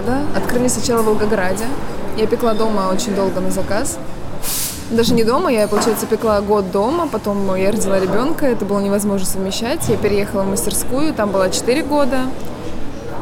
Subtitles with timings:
[0.00, 0.22] Волгограда.
[0.36, 1.64] Открыли сначала в Волгограде.
[2.16, 3.98] Я пекла дома очень долго на заказ.
[4.90, 9.24] Даже не дома, я, получается, пекла год дома, потом я родила ребенка, это было невозможно
[9.24, 9.88] совмещать.
[9.88, 12.22] Я переехала в мастерскую, там была 4 года.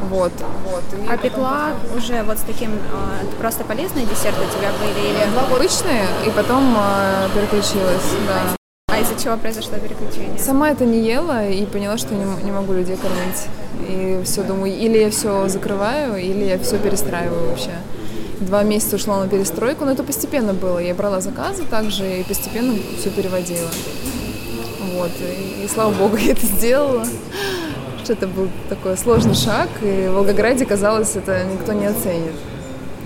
[0.08, 0.32] Вот.
[0.64, 0.82] вот.
[1.10, 1.98] А пекла потом...
[1.98, 5.08] уже вот с таким, э, просто полезные десерты у тебя были?
[5.10, 5.54] Или...
[5.54, 8.57] Обычные, и потом э, переключилась, да.
[8.98, 10.36] А из-за чего произошло переключение?
[10.40, 13.46] Сама это не ела и поняла, что не, не могу людей кормить.
[13.88, 17.70] И все думаю, или я все закрываю, или я все перестраиваю вообще.
[18.40, 20.80] Два месяца ушло на перестройку, но это постепенно было.
[20.80, 23.68] Я брала заказы также и постепенно все переводила.
[24.94, 25.12] Вот.
[25.20, 27.06] И, и слава богу, я это сделала.
[28.02, 32.34] Что это был такой сложный шаг, и в Волгограде, казалось, это никто не оценит.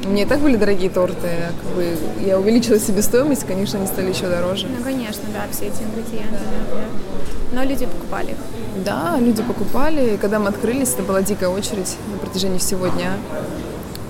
[0.04, 1.28] Мне и так были дорогие торты,
[1.62, 4.66] как бы я увеличила себестоимость, конечно, они стали еще дороже.
[4.66, 6.32] Ну, конечно, да, все эти ингредиенты.
[6.32, 6.76] Да.
[6.76, 7.56] Да.
[7.56, 8.36] Но люди покупали их.
[8.84, 10.14] Да, люди покупали.
[10.14, 13.12] И когда мы открылись, это была дикая очередь на протяжении всего дня.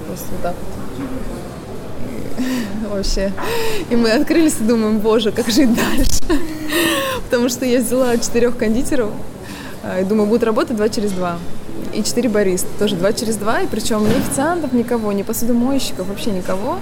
[0.07, 0.55] Просто вот так
[2.39, 3.33] И, вообще.
[3.91, 6.21] И мы открылись и думаем, боже, как жить дальше.
[7.25, 9.11] Потому что я взяла четырех кондитеров,
[9.83, 11.39] а, и думаю, будут работать два через два
[11.93, 16.31] и 4 бариста, тоже 2 через 2, и причем ни официантов никого, ни посудомойщиков, вообще
[16.31, 16.79] никого.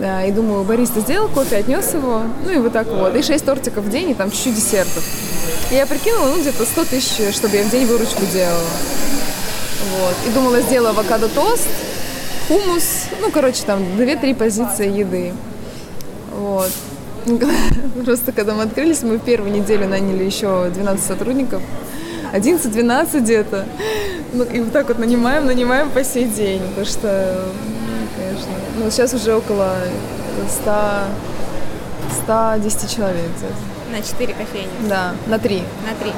[0.00, 3.14] И думаю, бариста сделал кофе, отнес его, ну и вот так вот.
[3.16, 5.04] И 6 тортиков в день, и там чуть-чуть десертов.
[5.70, 8.68] И я прикинула, ну где-то 100 тысяч, чтобы я в день выручку делала.
[9.98, 10.14] Вот.
[10.26, 11.68] И думала, сделаю авокадо тост,
[12.48, 15.32] хумус, ну, короче, там 2-3 позиции еды.
[16.36, 16.70] Вот.
[18.04, 21.62] Просто когда мы открылись, мы первую неделю наняли еще 12 сотрудников.
[22.34, 23.64] 11-12 где-то.
[24.32, 27.44] Ну, и вот так вот нанимаем, нанимаем по сей день, потому что,
[28.16, 29.76] конечно, ну, сейчас уже около
[30.62, 30.72] 100,
[32.24, 33.96] 110 человек где-то.
[33.96, 34.88] На 4 кофейни?
[34.88, 35.62] Да, на 3.
[35.86, 36.12] На 3.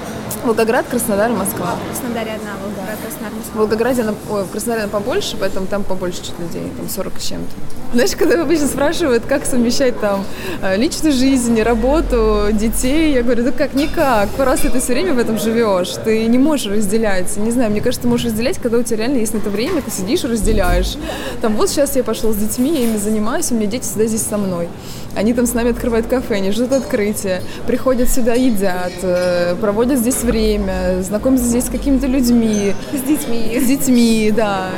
[0.47, 1.75] Волгоград, Краснодар, Москва.
[1.75, 3.53] В Краснодаре одна, Волгоград, Краснодар, Москва.
[3.53, 7.13] В Волгограде, она, ой, в Краснодаре она побольше, поэтому там побольше чуть людей, там 40
[7.19, 7.53] с чем-то.
[7.93, 10.25] Знаешь, когда обычно спрашивают, как совмещать там
[10.63, 15.19] э, личную жизнь, работу, детей, я говорю, да как, никак, просто ты все время в
[15.19, 17.37] этом живешь, ты не можешь разделять.
[17.37, 19.83] Не знаю, мне кажется, ты можешь разделять, когда у тебя реально есть на это время,
[19.83, 20.97] ты сидишь и разделяешь.
[21.43, 24.23] Там вот сейчас я пошел с детьми, я ими занимаюсь, у меня дети всегда здесь
[24.23, 24.69] со мной.
[25.17, 30.23] Они там с нами открывают кафе, они ждут открытия, приходят сюда, едят, э, проводят здесь
[30.23, 32.75] время, знакомятся здесь с какими-то людьми.
[32.93, 33.59] С детьми.
[33.59, 34.69] С детьми, да.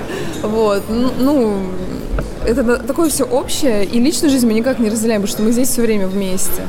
[0.42, 0.84] Вот.
[0.88, 1.56] Ну,
[2.46, 5.70] это такое все общее, и личную жизнь мы никак не разделяем, потому что мы здесь
[5.70, 6.62] все время вместе.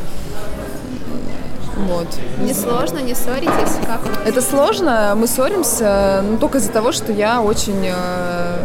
[1.87, 2.07] Вот.
[2.43, 3.75] Не сложно, не ссоритесь?
[3.85, 4.01] Как?
[4.25, 8.57] Это сложно, мы ссоримся, но только из-за того, что я очень э,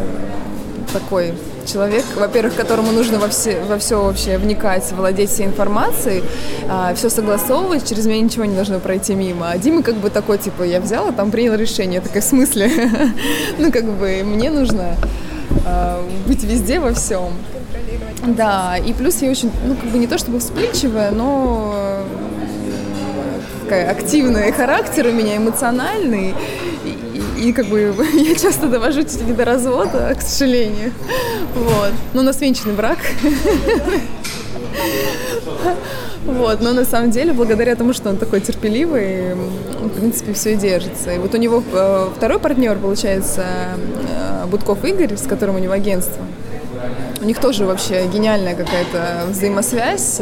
[0.93, 1.35] такой
[1.67, 6.23] человек, во-первых, которому нужно во все, во все вообще вникать, владеть всей информацией,
[6.69, 9.51] а, все согласовывать, через меня ничего не должно пройти мимо.
[9.51, 11.97] А Дима как бы такой, типа, я взяла, там принял решение.
[11.97, 12.71] Я такая, в смысле?
[13.59, 14.97] ну, как бы, мне нужно
[15.67, 17.33] а, быть везде во всем.
[18.27, 22.05] Да, и плюс я очень, ну, как бы не то чтобы вспыльчивая, но
[23.65, 26.35] такая активная характер у меня, эмоциональный
[27.45, 30.93] и как бы я часто довожу чуть ли до развода, к сожалению.
[31.55, 31.93] Вот.
[32.15, 32.99] Но у нас венчанный брак.
[36.25, 40.57] Вот, но на самом деле, благодаря тому, что он такой терпеливый, в принципе, все и
[40.57, 41.13] держится.
[41.13, 45.75] И вот у него э, второй партнер, получается, э, Будков Игорь, с которым у него
[45.75, 46.25] агентство.
[47.21, 50.21] У них тоже вообще гениальная какая-то взаимосвязь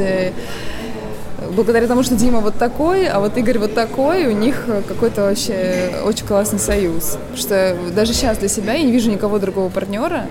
[1.54, 5.90] благодаря тому, что Дима вот такой, а вот Игорь вот такой, у них какой-то вообще
[6.04, 7.18] очень классный союз.
[7.34, 10.26] Что даже сейчас для себя я не вижу никого другого партнера,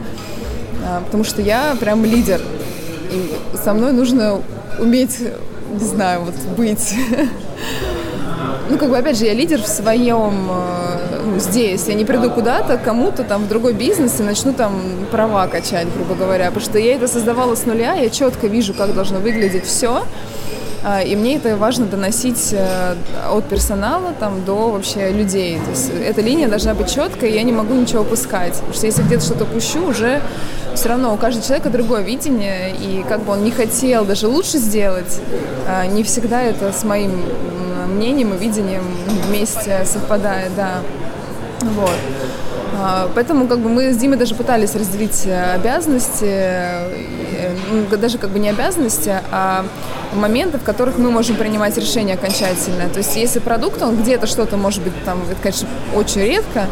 [0.86, 2.42] а, потому что я прям лидер.
[3.12, 4.42] И со мной нужно
[4.80, 6.96] уметь, не знаю, вот быть.
[8.70, 11.88] Ну, как бы, опять же, я лидер в своем, э, ну, здесь.
[11.88, 14.82] Я не приду куда-то, кому-то там в другой бизнес и начну там
[15.12, 16.46] права качать, грубо говоря.
[16.46, 20.04] Потому что я это создавала с нуля, я четко вижу, как должно выглядеть все.
[20.84, 22.96] А, и мне это важно доносить э,
[23.32, 25.60] от персонала там, до вообще людей.
[25.60, 28.54] То есть эта линия должна быть четкой, я не могу ничего упускать.
[28.54, 30.22] Потому что если где-то что-то пущу, уже
[30.74, 34.58] все равно у каждого человека другое видение, и как бы он не хотел даже лучше
[34.58, 35.22] сделать,
[35.68, 37.12] а, не всегда это с моим
[37.88, 38.84] мнением и видением
[39.28, 40.80] вместе совпадает, да.
[41.62, 41.96] Вот.
[42.74, 48.18] А, поэтому как бы мы с Димой даже пытались разделить э, обязанности, э, ну, даже
[48.18, 49.66] как бы не обязанности, а
[50.14, 52.88] моменты, в которых мы можем принимать решение окончательно.
[52.90, 56.68] То есть если продукт, он где-то что-то может быть там, это, конечно, очень редко,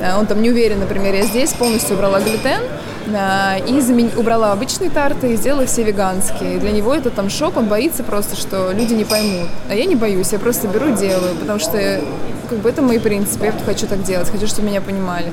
[0.00, 2.62] э, он там не уверен, например, я здесь полностью убрала глютен,
[3.08, 4.10] и замен...
[4.16, 6.58] убрала обычные тарты и сделала все веганские.
[6.58, 9.48] Для него это там шок, он боится просто, что люди не поймут.
[9.68, 12.00] А я не боюсь, я просто беру и делаю, потому что
[12.48, 15.32] как бы это мои принципы, я хочу так делать, хочу, чтобы меня понимали.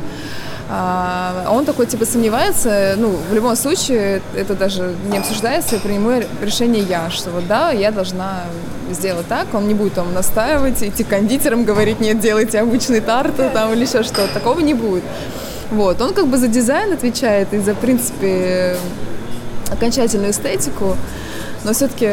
[0.70, 6.24] А он такой, типа, сомневается, ну, в любом случае, это даже не обсуждается, и принимаю
[6.42, 8.46] решение я, что вот да, я должна
[8.92, 13.50] сделать так, он не будет там настаивать, идти к кондитерам, говорить, нет, делайте обычный тарты
[13.54, 15.04] там или еще что-то, такого не будет.
[15.74, 18.78] Вот, он как бы за дизайн отвечает и за, в принципе,
[19.72, 20.96] окончательную эстетику,
[21.64, 22.06] но все-таки,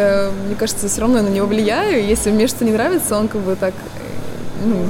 [0.47, 3.43] мне кажется, все равно я на него влияю, если мне что-то не нравится, он как
[3.43, 3.75] бы так,
[4.65, 4.87] ну,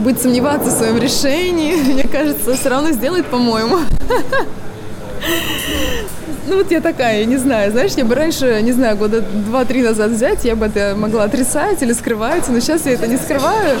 [0.00, 3.78] будет сомневаться в своем решении, мне кажется, все равно сделает, по-моему.
[6.46, 9.82] Ну вот я такая, я не знаю, знаешь, я бы раньше, не знаю, года два-три
[9.82, 13.78] назад взять, я бы это могла отрицать или скрывать, но сейчас я это не скрываю.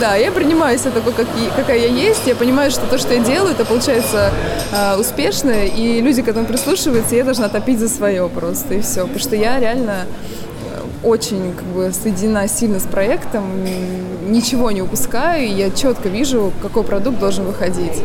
[0.00, 3.20] Да, я принимаю себя такой, как, какая я есть, я понимаю, что то, что я
[3.20, 4.30] делаю, это получается
[4.72, 9.02] э, успешно, и люди к этому прислушиваются, я должна топить за свое просто, и все.
[9.02, 10.06] Потому что я реально
[10.64, 13.44] э, очень как бы соединена сильно с проектом,
[14.26, 18.02] ничего не упускаю, и я четко вижу, какой продукт должен выходить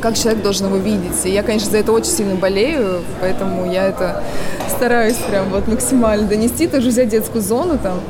[0.00, 1.24] как человек должен его видеть.
[1.24, 4.22] И я, конечно, за это очень сильно болею, поэтому я это
[4.68, 6.66] стараюсь прям вот максимально донести.
[6.66, 8.00] Тоже взять детскую зону там.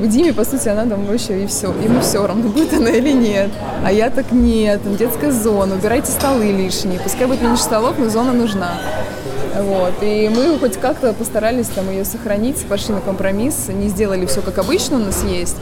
[0.00, 1.68] В Диме, по сути, она там вообще и все.
[1.82, 3.50] Ему все равно, будет она или нет.
[3.84, 4.82] А я так нет.
[4.82, 6.98] Там детская зона, убирайте столы лишние.
[6.98, 8.80] Пускай будет меньше столов, но зона нужна.
[9.58, 9.94] Вот.
[10.02, 14.58] И мы хоть как-то постарались там ее сохранить, пошли на компромисс, не сделали все как
[14.58, 15.56] обычно у нас есть.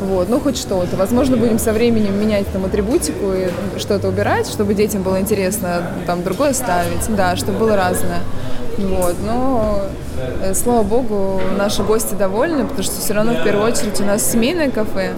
[0.00, 0.96] Вот, ну хоть что-то.
[0.96, 6.22] Возможно, будем со временем менять там атрибутику и что-то убирать, чтобы детям было интересно там
[6.22, 8.20] другое ставить, да, чтобы было разное.
[8.78, 9.80] Вот, но
[10.42, 14.22] э, слава богу, наши гости довольны, потому что все равно в первую очередь у нас
[14.30, 15.12] семейное кафе.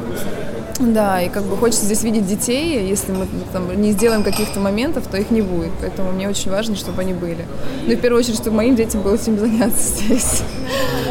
[0.80, 5.08] Да, и как бы хочется здесь видеть детей, если мы там, не сделаем каких-то моментов,
[5.08, 5.72] то их не будет.
[5.80, 7.46] Поэтому мне очень важно, чтобы они были.
[7.84, 10.42] Ну и в первую очередь, чтобы моим детям было чем заняться здесь.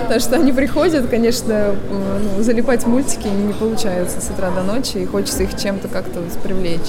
[0.04, 5.06] Потому что они приходят, конечно, ну, залипать мультики не получается с утра до ночи, и
[5.06, 6.80] хочется их чем-то как-то привлечь.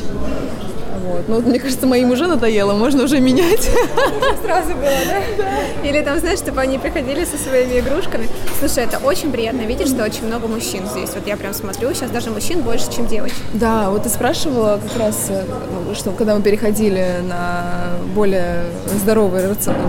[1.08, 1.28] Вот.
[1.28, 3.62] Ну, вот, мне кажется, моим уже надоело, можно уже менять.
[4.44, 5.88] Сразу было, да?
[5.88, 8.28] Или там, знаешь, чтобы они приходили со своими игрушками.
[8.58, 11.10] Слушай, это очень приятно видеть, что очень много мужчин здесь.
[11.14, 13.36] Вот я прям смотрю, сейчас даже мужчин больше, чем девочек.
[13.54, 15.44] Да, вот ты спрашивала как раз, э,
[15.94, 18.64] что когда мы переходили на более
[18.94, 19.42] здоровый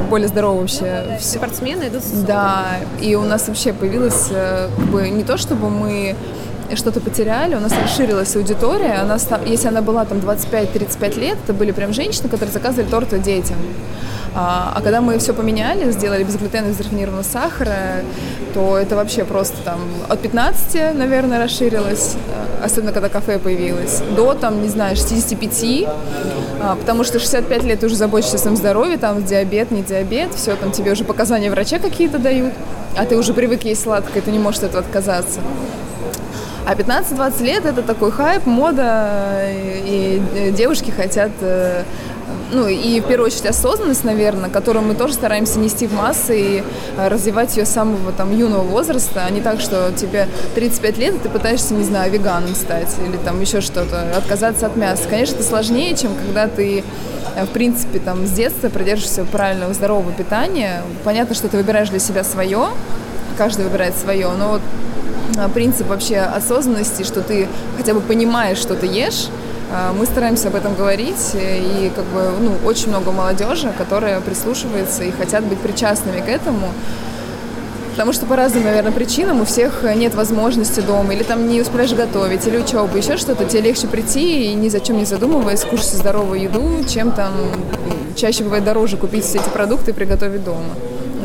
[0.09, 1.17] более здоровый вообще...
[1.19, 2.65] Спортсмены идут с Да,
[3.01, 6.15] и у нас вообще появилось э, как бы не то, чтобы мы
[6.75, 11.71] что-то потеряли, у нас расширилась аудитория, она, если она была там 25-35 лет, это были
[11.71, 13.57] прям женщины, которые заказывали торты детям.
[14.35, 18.03] А, а когда мы все поменяли, сделали без глютена, без рафинированного сахара,
[18.53, 24.33] то это вообще просто там от 15, наверное, расширилось, э, особенно когда кафе появилось, до
[24.33, 25.87] там, не знаю, 65,
[26.61, 30.33] а, потому что 65 лет ты уже заботишься о своем здоровье, там диабет, не диабет,
[30.35, 32.53] все, там тебе уже показания врача какие-то дают,
[32.97, 35.39] а ты уже привык есть сладкое, ты не можешь от этого отказаться.
[36.69, 40.21] А 15-20 лет это такой хайп, мода, и,
[40.55, 41.81] девушки хотят э,
[42.51, 46.63] ну и в первую очередь осознанность, наверное, которую мы тоже стараемся нести в массы и
[46.95, 51.15] э, развивать ее с самого там юного возраста, а не так, что тебе 35 лет,
[51.15, 55.01] и ты пытаешься, не знаю, веганом стать или там еще что-то, отказаться от мяса.
[55.09, 56.83] Конечно, это сложнее, чем когда ты
[57.35, 60.83] э, в принципе, там, с детства придерживаешься правильного, здорового питания.
[61.03, 62.67] Понятно, что ты выбираешь для себя свое,
[63.39, 64.61] каждый выбирает свое, но вот
[65.47, 69.27] принцип вообще осознанности, что ты хотя бы понимаешь, что ты ешь.
[69.71, 75.03] А, мы стараемся об этом говорить, и как бы, ну, очень много молодежи, которая прислушивается
[75.03, 76.69] и хотят быть причастными к этому.
[77.91, 81.91] Потому что по разным, наверное, причинам у всех нет возможности дома, или там не успеваешь
[81.93, 85.93] готовить, или учеба, еще что-то, тебе легче прийти и ни за чем не задумываясь, кушать
[85.93, 87.33] здоровую еду, чем там
[88.15, 90.75] чаще бывает дороже купить все эти продукты и приготовить дома.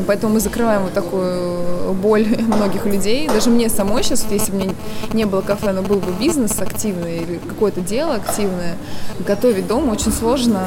[0.06, 3.28] Поэтому мы закрываем вот такую боль многих людей.
[3.28, 4.75] Даже мне самой сейчас, если бы мне
[5.12, 8.76] не было кафе, но был бы бизнес активный или какое-то дело активное,
[9.26, 10.61] готовить дома очень сложно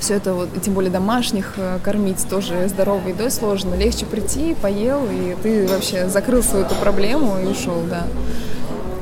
[0.00, 3.74] все это вот, тем более домашних э, кормить тоже здоровой едой сложно.
[3.74, 8.04] Легче прийти, поел, и ты вообще закрыл свою эту проблему и ушел, да.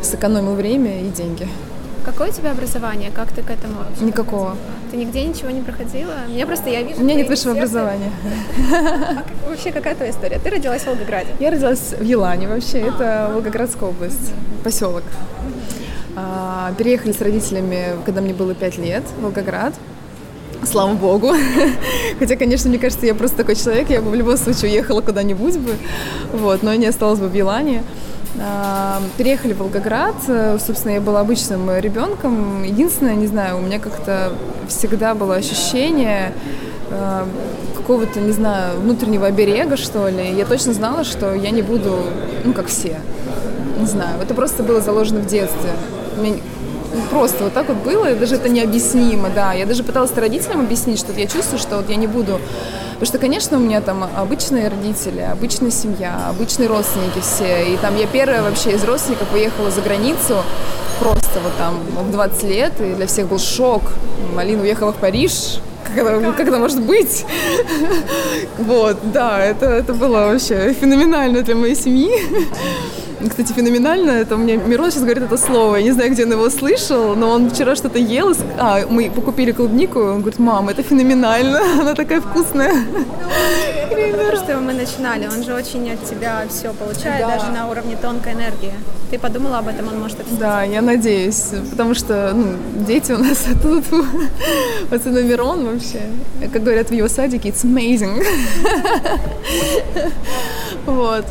[0.03, 1.49] Сэкономил время и деньги.
[2.05, 3.11] Какое у тебя образование?
[3.11, 3.77] Как ты к этому?
[4.01, 4.57] Никакого.
[4.91, 6.13] Ты нигде ничего не проходила?
[6.29, 7.01] Мне просто я вижу.
[7.01, 8.11] У меня нет высшего образования.
[8.73, 10.39] А вообще какая твоя история?
[10.39, 11.31] Ты родилась в Волгограде?
[11.41, 12.81] Я родилась в Елане вообще.
[12.81, 14.33] Это Волгоградская область,
[14.63, 15.03] поселок.
[16.15, 19.73] А, переехали с родителями, когда мне было пять лет, в Волгоград.
[20.63, 21.33] Слава богу.
[22.19, 25.59] Хотя, конечно, мне кажется, я просто такой человек, я бы в любом случае уехала куда-нибудь
[25.59, 25.75] бы,
[26.33, 27.83] вот, но не осталась бы в Елане.
[28.41, 30.15] А, переехали в Волгоград.
[30.59, 32.63] Собственно, я была обычным ребенком.
[32.63, 34.33] Единственное, не знаю, у меня как-то
[34.69, 36.33] всегда было ощущение
[36.91, 37.27] а,
[37.77, 40.33] какого-то, не знаю, внутреннего оберега, что ли.
[40.33, 41.99] Я точно знала, что я не буду,
[42.45, 42.99] ну, как все.
[43.79, 45.71] Не знаю, это просто было заложено в детстве.
[47.11, 49.53] Просто вот так вот было, и даже это необъяснимо, да.
[49.53, 52.41] Я даже пыталась родителям объяснить, что я чувствую, что вот я не буду
[52.95, 57.75] Потому что, конечно, у меня там обычные родители, обычная семья, обычные родственники все.
[57.75, 60.37] И там я первая вообще из родственников уехала за границу
[61.01, 63.83] просто вот там в 20 лет, и для всех был шок.
[64.35, 67.25] Малина уехала в Париж, как это, как это может быть?
[68.59, 72.11] Вот, да, это, это было вообще феноменально для моей семьи.
[73.29, 76.51] Кстати, феноменально, это мне Мирон сейчас говорит это слово, я не знаю, где он его
[76.51, 81.61] слышал, но он вчера что-то ел, а, мы покупили клубнику, он говорит, мам, это феноменально,
[81.81, 82.75] она такая вкусная.
[83.91, 87.37] Потому что мы начинали, он же очень от тебя все получает, да.
[87.37, 88.73] даже на уровне тонкой энергии.
[89.11, 92.55] Ты подумала об этом, он может это Да, я надеюсь, потому что ну,
[92.87, 93.85] дети у нас тут,
[94.91, 96.03] пацаны Мирон вообще,
[96.53, 98.25] как говорят в его садике, it's amazing.
[100.87, 101.25] Вот.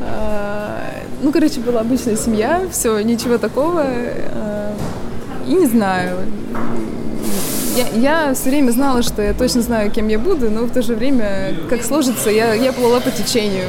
[0.00, 0.80] А,
[1.22, 3.82] ну, короче, была обычная семья, все, ничего такого.
[3.84, 4.74] А,
[5.46, 6.18] и не знаю.
[7.76, 10.82] Я, я все время знала, что я точно знаю, кем я буду, но в то
[10.82, 13.68] же время, как сложится, я, я плыла по течению.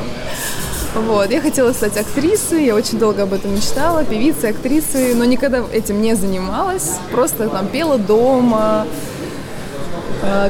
[0.95, 1.29] Вот.
[1.29, 6.01] Я хотела стать актрисой, я очень долго об этом мечтала, певицей, актрисой, но никогда этим
[6.01, 6.97] не занималась.
[7.11, 8.87] Просто там пела дома,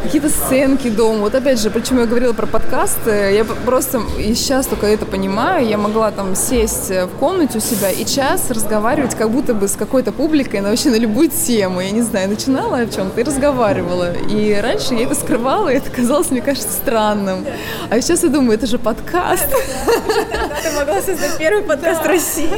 [0.04, 1.20] какие-то сценки дома.
[1.20, 5.68] Вот опять же, почему я говорила про подкасты, я просто и сейчас только это понимаю,
[5.68, 9.76] я могла там сесть в комнате у себя и час разговаривать как будто бы с
[9.76, 11.82] какой-то публикой на вообще на любую тему.
[11.82, 14.14] Я не знаю, начинала о чем-то и разговаривала.
[14.30, 17.46] И раньше я это скрывала, и это казалось, мне кажется, странным.
[17.90, 19.48] А сейчас я думаю, это же подкаст.
[19.50, 22.50] Ты могла создать первый подкаст России.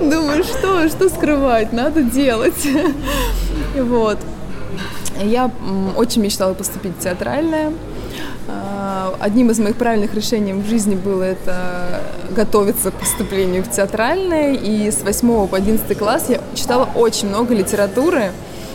[0.00, 2.66] Думаю, что, что скрывать, надо делать.
[3.74, 4.18] Вот.
[5.22, 5.50] Я
[5.96, 7.72] очень мечтала поступить в театральное.
[8.48, 14.54] А, одним из моих правильных решений в жизни было это готовиться к поступлению в театральное.
[14.54, 18.32] И с 8 по 11 класс я читала очень много литературы,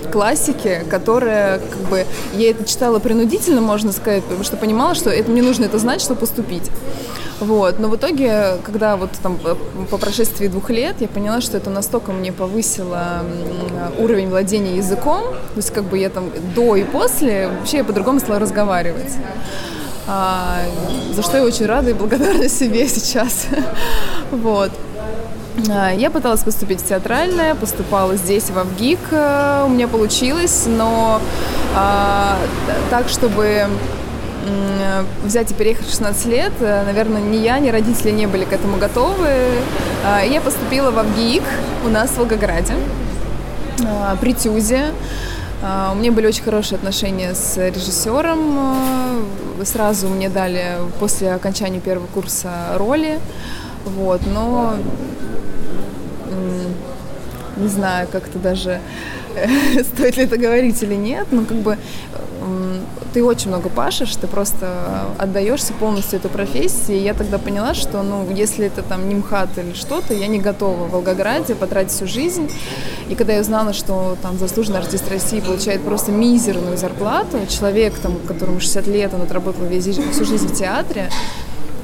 [0.10, 5.32] классики, которая, как бы, я это читала принудительно, можно сказать, потому что понимала, что это,
[5.32, 6.70] мне нужно это знать, чтобы поступить.
[7.42, 7.80] Вот.
[7.80, 9.40] Но в итоге, когда вот там
[9.90, 13.24] по прошествии двух лет я поняла, что это настолько мне повысило
[13.98, 18.20] уровень владения языком, то есть как бы я там до и после вообще я по-другому
[18.20, 19.14] стала разговаривать.
[20.08, 20.60] А,
[21.14, 23.48] за что я очень рада и благодарна себе сейчас.
[24.32, 24.72] Вот.
[25.70, 31.22] А, я пыталась поступить в театральное, поступала здесь, в Авгик, э, у меня получилось, но
[31.76, 32.38] а,
[32.90, 33.68] так, чтобы
[35.24, 38.54] взять и переехать в 16 лет, э, наверное, ни я, ни родители не были к
[38.54, 39.30] этому готовы.
[40.04, 41.44] А, я поступила в Авгиик
[41.86, 42.74] у нас в Волгограде,
[43.86, 44.94] а, при ТЮЗе.
[45.92, 49.24] У меня были очень хорошие отношения с режиссером.
[49.64, 53.20] Сразу мне дали после окончания первого курса роли.
[53.86, 54.76] Вот, но
[57.58, 58.80] не знаю, как-то даже
[59.94, 61.78] стоит ли это говорить или нет, но как бы
[63.14, 66.96] ты очень много пашешь, ты просто отдаешься полностью этой профессии.
[66.96, 70.40] И я тогда поняла, что, ну, если это там не МХАТ или что-то, я не
[70.40, 72.50] готова в Волгограде потратить всю жизнь.
[73.10, 78.18] И когда я узнала, что там заслуженный артист России получает просто мизерную зарплату, человек, там,
[78.28, 81.10] которому 60 лет, он отработал весь, всю жизнь в театре,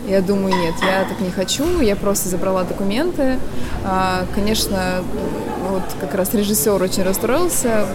[0.07, 3.37] я думаю, нет, я так не хочу, я просто забрала документы.
[3.85, 5.03] А, конечно,
[5.69, 7.85] вот как раз режиссер очень расстроился,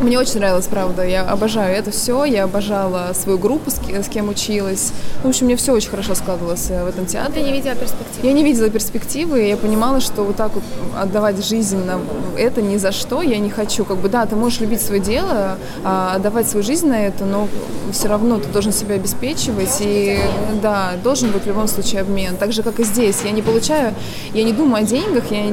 [0.00, 1.06] мне очень нравилось, правда.
[1.06, 2.24] Я обожаю это все.
[2.24, 4.92] Я обожала свою группу, с, с кем училась.
[5.22, 7.42] В общем, мне все очень хорошо складывалось э, в этом театре.
[7.42, 8.26] Ты не видела перспективы?
[8.26, 9.42] Я не видела перспективы.
[9.42, 10.64] Я понимала, что вот так вот
[10.98, 12.00] отдавать жизнь на
[12.36, 13.84] это ни за что я не хочу.
[13.84, 17.48] Как бы, да, ты можешь любить свое дело, а отдавать свою жизнь на это, но
[17.92, 19.78] все равно ты должен себя обеспечивать.
[19.80, 20.18] И
[20.62, 22.36] да, должен быть в любом случае обмен.
[22.36, 23.22] Так же, как и здесь.
[23.24, 23.94] Я не получаю,
[24.34, 25.46] я не думаю о деньгах, я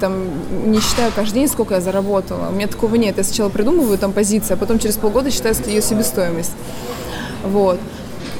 [0.00, 0.14] там
[0.70, 2.48] не считаю каждый день, сколько я заработала.
[2.48, 3.18] У меня такого нет.
[3.18, 6.52] Я сначала придумываю придумываю там позиции, а потом через полгода считаю ее себестоимость.
[7.44, 7.78] Вот.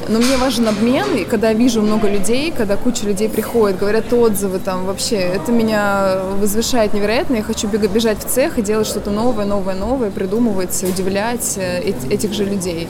[0.09, 4.59] Но мне важен обмен, и когда вижу много людей, когда куча людей приходит, говорят отзывы
[4.59, 7.37] там вообще, это меня возвышает невероятно.
[7.37, 12.33] Я хочу бежать в цех и делать что-то новое, новое, новое, придумывать, удивлять э, этих
[12.33, 12.89] же людей.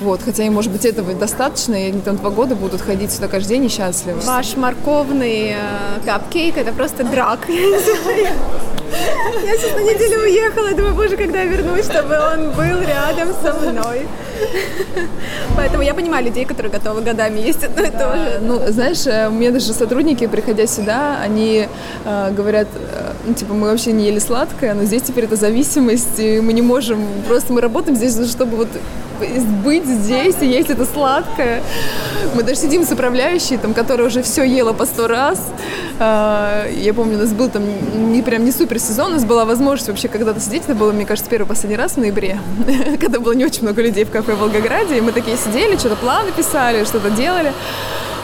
[0.00, 3.28] Вот, хотя им, может быть, этого достаточно, и они там два года будут ходить сюда
[3.28, 4.20] каждый день и счастливы.
[4.20, 7.38] Ваш морковный э, капкейк– это просто драк.
[9.44, 13.52] Я сейчас на неделю уехала, думаю, боже, когда я вернусь, чтобы он был рядом со
[13.52, 14.06] мной.
[15.56, 18.40] Поэтому я понимаю людей, которые готовы годами есть одно и то же.
[18.40, 21.68] Ну, знаешь, э, у меня даже сотрудники, приходя сюда, они
[22.04, 26.18] э, говорят, э, ну, типа, мы вообще не ели сладкое, но здесь теперь это зависимость,
[26.18, 28.68] и мы не можем, просто мы работаем здесь, чтобы вот
[29.64, 31.62] быть здесь и есть это сладкое.
[32.34, 35.40] Мы даже сидим с управляющей, там, которая уже все ела по сто раз.
[35.98, 37.62] А, я помню, у нас был там
[38.12, 40.62] не прям не супер сезон, у нас была возможность вообще когда-то сидеть.
[40.64, 42.38] Это было, мне кажется, первый последний раз в ноябре,
[43.00, 44.98] когда было не очень много людей в кафе в Волгограде.
[44.98, 47.52] И мы такие сидели, что-то планы писали, что-то делали.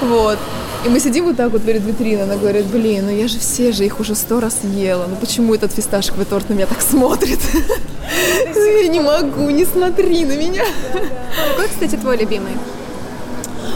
[0.01, 0.39] Вот.
[0.85, 3.71] И мы сидим вот так вот перед витриной, она говорит, блин, ну я же все
[3.73, 7.39] же их уже сто раз ела, ну почему этот фисташковый торт на меня так смотрит?
[8.83, 10.65] Я не могу, не смотри на меня.
[10.93, 12.53] Какой, кстати, твой любимый?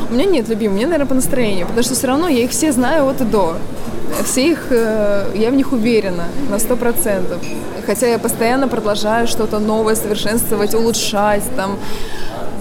[0.08, 2.72] У меня нет любимых, мне, наверное, по настроению, потому что все равно я их все
[2.72, 3.58] знаю от и до.
[4.25, 7.38] Все их, э, я в них уверена на сто процентов.
[7.87, 11.78] Хотя я постоянно продолжаю что-то новое совершенствовать, улучшать, там,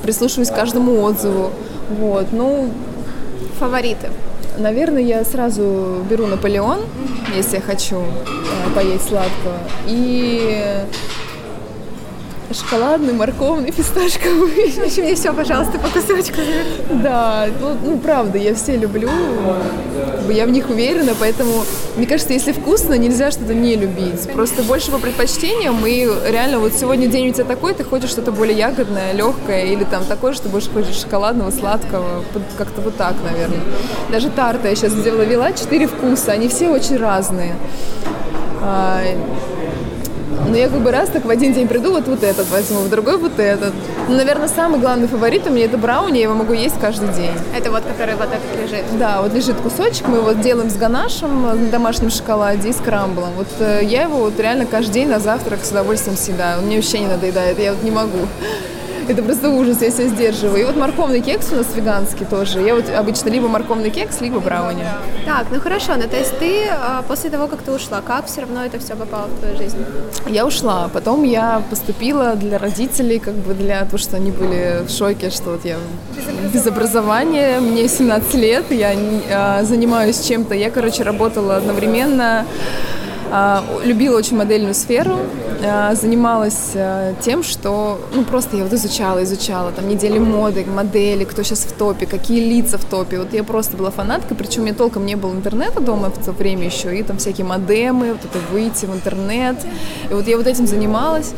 [0.04, 1.52] прислушиваюсь к каждому отзыву.
[1.90, 2.70] Вот, ну...
[3.60, 4.10] Фавориты?
[4.58, 6.82] Наверное, я сразу беру Наполеон,
[7.36, 9.58] если я хочу э, поесть сладкого.
[9.88, 10.84] И
[12.54, 14.68] шоколадный, морковный, фисташковый.
[14.86, 16.38] Еще мне все, пожалуйста, по кусочку.
[16.90, 19.10] Да, ну, ну правда, я все люблю.
[20.30, 21.64] Я в них уверена, поэтому
[21.98, 24.30] мне кажется, если вкусно, нельзя что-то не любить.
[24.34, 25.86] Просто больше по предпочтениям.
[25.86, 29.84] И реально, вот сегодня день у тебя такой, ты хочешь что-то более ягодное, легкое, или
[29.84, 32.24] там такое, что больше хочешь шоколадного, сладкого.
[32.58, 33.60] Как-то вот так, наверное.
[34.12, 37.56] Даже тарта я сейчас сделала вела, четыре вкуса, они все очень разные.
[40.48, 42.90] Но я как бы раз так в один день приду, вот, вот этот возьму, в
[42.90, 43.74] другой вот этот.
[44.08, 47.32] Ну, наверное, самый главный фаворит у меня это брауни, я его могу есть каждый день.
[47.56, 48.86] Это вот, который вот этот лежит?
[48.98, 53.30] Да, вот лежит кусочек, мы его делаем с ганашем на домашнем шоколаде и с крамблом.
[53.36, 56.60] Вот э, я его вот реально каждый день на завтрак с удовольствием съедаю.
[56.60, 58.28] Он мне вообще не надоедает, я вот не могу.
[59.08, 60.62] Это просто ужас, я себя сдерживаю.
[60.62, 62.62] И вот морковный кекс у нас веганский тоже.
[62.62, 64.86] Я вот обычно либо морковный кекс, либо брауни.
[65.26, 68.42] Так, ну хорошо, ну то есть ты а, после того, как ты ушла, как все
[68.42, 69.78] равно это все попало в твою жизнь?
[70.28, 74.90] Я ушла, потом я поступила для родителей, как бы для того, что они были в
[74.90, 75.78] шоке, что вот я
[76.54, 78.96] без образования, мне 17 лет, я
[79.32, 80.56] а, занимаюсь чем-то.
[80.56, 82.46] Я, короче, работала одновременно
[83.84, 85.18] любила очень модельную сферу,
[85.66, 91.24] а, занималась а, тем, что, ну, просто я вот изучала, изучала, там, недели моды, модели,
[91.24, 93.20] кто сейчас в топе, какие лица в топе.
[93.20, 96.66] Вот я просто была фанаткой, причем меня толком не было интернета дома в то время
[96.66, 99.58] еще, и там всякие модемы, вот это выйти в интернет.
[100.12, 101.34] И вот я вот этим занималась.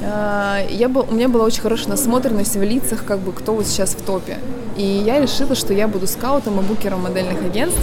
[0.00, 3.90] Я был, у меня была очень хорошая насмотренность в лицах, как бы кто вот сейчас
[3.90, 4.38] в топе.
[4.76, 7.80] И я решила, что я буду скаутом и букером модельных агентств.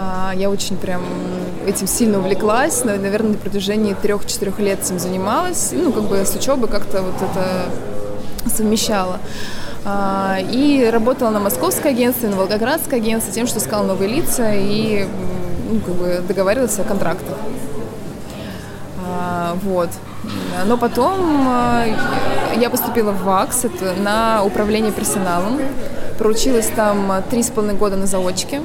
[0.00, 1.02] А, я очень прям
[1.66, 6.68] этим сильно увлеклась, наверное, на протяжении трех-четырех лет этим занималась, ну, как бы с учебы
[6.68, 7.68] как-то вот это
[8.48, 9.18] совмещала.
[9.84, 15.08] А, и работала на московское агентство, на волгоградское агентство, тем, что искала новые лица и
[15.68, 17.36] ну, как бы договаривалась о контрактах.
[19.04, 19.88] А, вот.
[20.66, 21.48] Но потом
[22.56, 25.58] я поступила в ВАКС это на управление персоналом.
[26.18, 28.60] Проучилась там три с половиной года на заочке.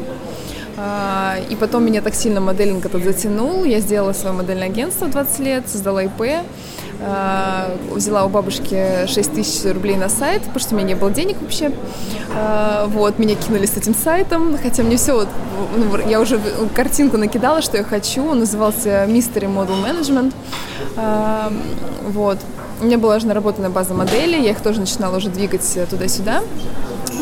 [0.75, 3.63] А, и потом меня так сильно моделинг этот затянул.
[3.63, 6.45] Я сделала свое модельное агентство 20 лет, создала ИП.
[7.01, 11.11] А, взяла у бабушки 6 тысяч рублей на сайт, потому что у меня не было
[11.11, 11.71] денег вообще.
[12.35, 15.27] А, вот, меня кинули с этим сайтом, хотя мне все, вот,
[15.75, 16.39] ну, я уже
[16.73, 18.25] картинку накидала, что я хочу.
[18.25, 20.33] Он назывался Mystery Model Management.
[22.09, 22.37] Вот.
[22.81, 26.41] У меня была уже наработанная база моделей, я их тоже начинала уже двигать туда-сюда.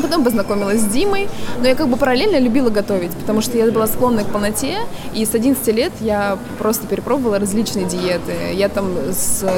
[0.02, 3.88] Потом познакомилась с Димой, но я как бы параллельно любила готовить, потому что я была
[3.88, 4.80] склонна к полноте,
[5.14, 8.34] и с 11 лет я просто перепробовала различные диеты.
[8.54, 8.94] Я там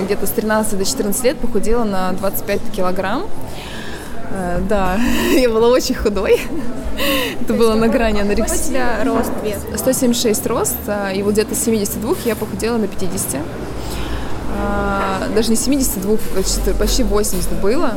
[0.05, 3.23] где-то с 13 до 14 лет похудела на 25 килограмм.
[4.31, 4.99] Э, да,
[5.33, 6.41] я была очень худой.
[7.41, 8.79] Это было на грани анорексии.
[9.03, 9.79] Рост, вес?
[9.79, 13.41] 176 рост, а, и вот где-то с 72 я похудела на 50.
[14.63, 17.93] А, даже не 72, почти, почти 80 было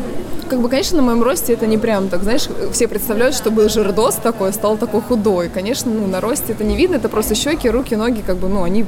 [0.48, 3.68] как бы, конечно, на моем росте это не прям так, знаешь, все представляют, что был
[3.68, 5.48] жирдос такой, стал такой худой.
[5.48, 8.62] Конечно, ну, на росте это не видно, это просто щеки, руки, ноги, как бы, ну,
[8.62, 8.84] они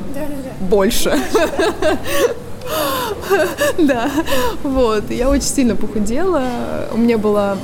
[0.60, 1.18] больше.
[3.78, 4.10] Да,
[4.62, 5.10] вот.
[5.10, 6.42] Я очень сильно похудела.
[6.92, 7.56] У меня была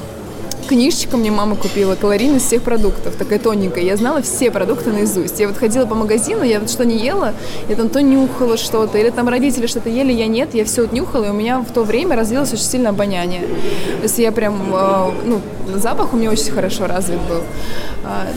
[0.65, 3.85] книжечка мне мама купила, калорийность всех продуктов, такая тоненькая.
[3.85, 5.39] Я знала все продукты наизусть.
[5.41, 7.35] Я вот ходила по магазину, я вот что не ела,
[7.69, 10.93] я там то нюхала что-то, или там родители что-то ели, я нет, я все вот
[10.93, 13.43] нюхала, и у меня в то время развилось очень сильно обоняние.
[13.43, 15.41] То есть я прям, э, ну,
[15.75, 17.43] запах у меня очень хорошо развит был.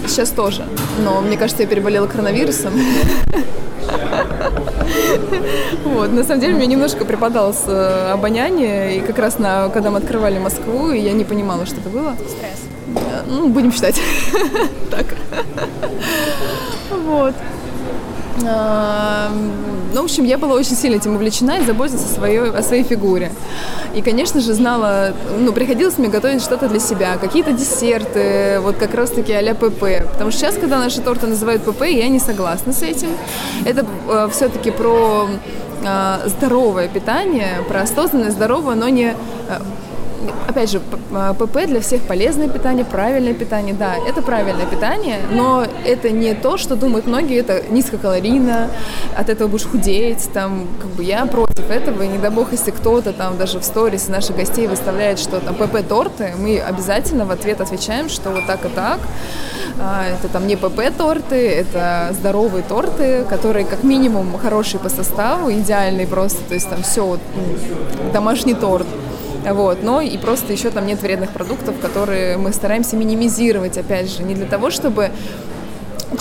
[0.07, 0.63] Сейчас тоже.
[1.03, 2.73] Но мне кажется, я переболела коронавирусом.
[5.83, 9.89] Вот, на самом деле, у меня немножко преподалось э, обоняние, и как раз на, когда
[9.89, 12.15] мы открывали Москву, и я не понимала, что это было.
[12.15, 12.61] Стресс.
[12.95, 13.99] Э, Ну, будем считать.
[14.91, 15.05] Так.
[16.91, 17.33] Вот.
[18.45, 19.31] А,
[19.93, 22.83] Ну, в общем, я была очень сильно этим увлечена и заботилась о своей, о своей
[22.83, 23.31] фигуре.
[23.95, 28.93] И, конечно же, знала, ну, приходилось мне готовить что-то для себя, какие-то десерты, вот как
[28.93, 30.05] раз-таки а-ля ПП.
[30.11, 33.09] Потому что сейчас, когда наши торты называют ПП, я не согласна с этим.
[33.65, 35.27] Это э, все-таки про
[35.83, 39.15] э, здоровое питание, про осознанное, здоровое, но не
[40.47, 45.17] опять же, п- а, ПП для всех полезное питание, правильное питание, да, это правильное питание,
[45.31, 48.69] но это не то, что думают многие, это низкокалорийно,
[49.15, 52.71] от этого будешь худеть, там, как бы я против этого, и не дай бог, если
[52.71, 57.61] кто-то там даже в сторис наших гостей выставляет, что там ПП-торты, мы обязательно в ответ
[57.61, 58.99] отвечаем, что вот так и так,
[59.79, 66.07] А, это там не ПП-торты, это здоровые торты, которые как минимум хорошие по составу, идеальные
[66.07, 67.19] просто, то есть там все,
[68.11, 68.87] домашний торт,
[69.53, 74.23] вот, но и просто еще там нет вредных продуктов, которые мы стараемся минимизировать, опять же,
[74.23, 75.11] не для того, чтобы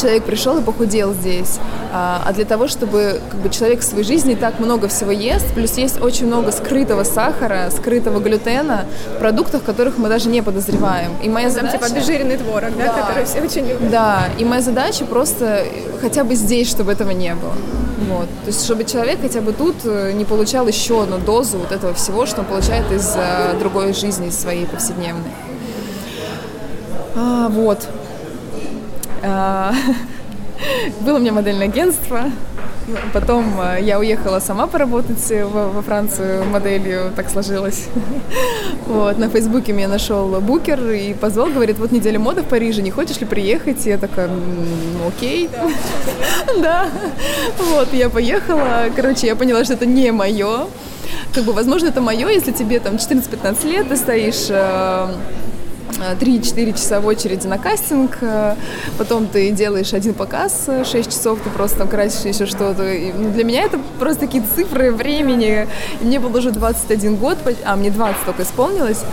[0.00, 1.58] человек пришел и похудел здесь,
[1.92, 5.46] а а для того, чтобы как бы, человек в своей жизни так много всего ест,
[5.54, 8.84] плюс есть очень много скрытого сахара, скрытого глютена
[9.14, 11.12] в продуктах, которых мы даже не подозреваем.
[11.22, 11.78] И моя Там задача...
[11.78, 13.02] типа обезжиренный творог, да, Да.
[13.02, 13.88] который все очень любят.
[13.90, 15.64] Да, и моя задача просто
[16.00, 17.52] хотя бы здесь, чтобы этого не было.
[17.96, 18.28] Вот.
[18.44, 21.94] То есть, чтобы человек хотя бы тут э, не получал еще одну дозу вот этого
[21.94, 25.30] всего, что он получает из э, другой жизни, из своей повседневной.
[27.14, 27.88] А, вот.
[29.22, 29.72] А,
[31.00, 32.24] Было у меня модельное агентство.
[33.12, 37.88] Потом э, я уехала сама поработать э, во, Францию моделью, так сложилось.
[38.86, 42.92] Вот, на Фейсбуке меня нашел букер и позвал, говорит, вот неделя моды в Париже, не
[42.92, 43.84] хочешь ли приехать?
[43.84, 45.50] И я такая, «М, окей.
[46.62, 46.88] Да.
[47.58, 48.84] Вот, я поехала.
[48.94, 50.66] Короче, я поняла, что это не мое.
[51.34, 55.08] Как бы, возможно, это мое, если тебе там 14-15 лет, ты стоишь э,
[55.98, 58.54] 3-4 часа в очереди на кастинг, э,
[58.98, 62.90] потом ты делаешь один показ, э, 6 часов ты просто там красишь еще что-то.
[62.92, 65.68] И, ну, для меня это просто такие цифры времени.
[66.00, 69.04] И мне было уже 21 год, а мне 20 только исполнилось.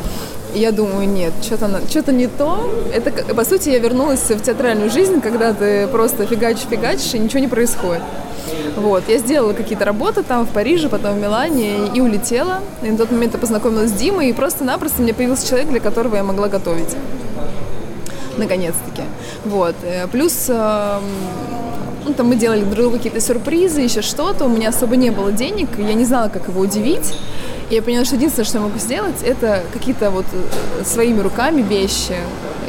[0.53, 2.69] Я думаю, нет, что-то, что-то не то.
[2.93, 7.47] Это, по сути, я вернулась в театральную жизнь, когда ты просто фигачишь-фигачишь, и ничего не
[7.47, 8.03] происходит.
[8.75, 12.59] Вот, я сделала какие-то работы там в Париже, потом в Милане и улетела.
[12.83, 16.15] И на тот момент я познакомилась с Димой, и просто-напросто меня появился человек, для которого
[16.15, 16.95] я могла готовить.
[18.37, 19.03] Наконец-таки.
[19.45, 19.75] Вот.
[19.83, 21.03] Э, Плюс эм,
[22.05, 24.45] ну, там мы делали друг другу какие-то сюрпризы, еще что-то.
[24.45, 27.13] У меня особо не было денег, я не знала, как его удивить.
[27.69, 31.61] И я поняла, что единственное, что я могу сделать, это какие-то вот э, своими руками
[31.61, 32.15] вещи.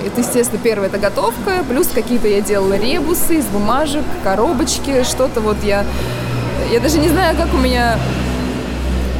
[0.07, 5.57] Это, естественно, первое это готовка, плюс какие-то я делала ребусы из бумажек, коробочки, что-то вот
[5.64, 5.85] я...
[6.72, 7.98] Я даже не знаю, как у меня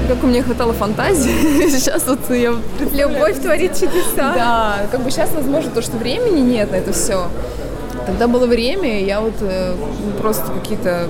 [0.09, 1.69] как у меня хватало фантазии.
[1.69, 2.55] Сейчас вот я.
[2.93, 4.35] Любовь творит чудеса.
[4.35, 7.29] Да, как бы сейчас, возможно, то, что времени нет на это все.
[8.07, 9.75] Тогда было время, и я вот э,
[10.21, 11.09] просто какие-то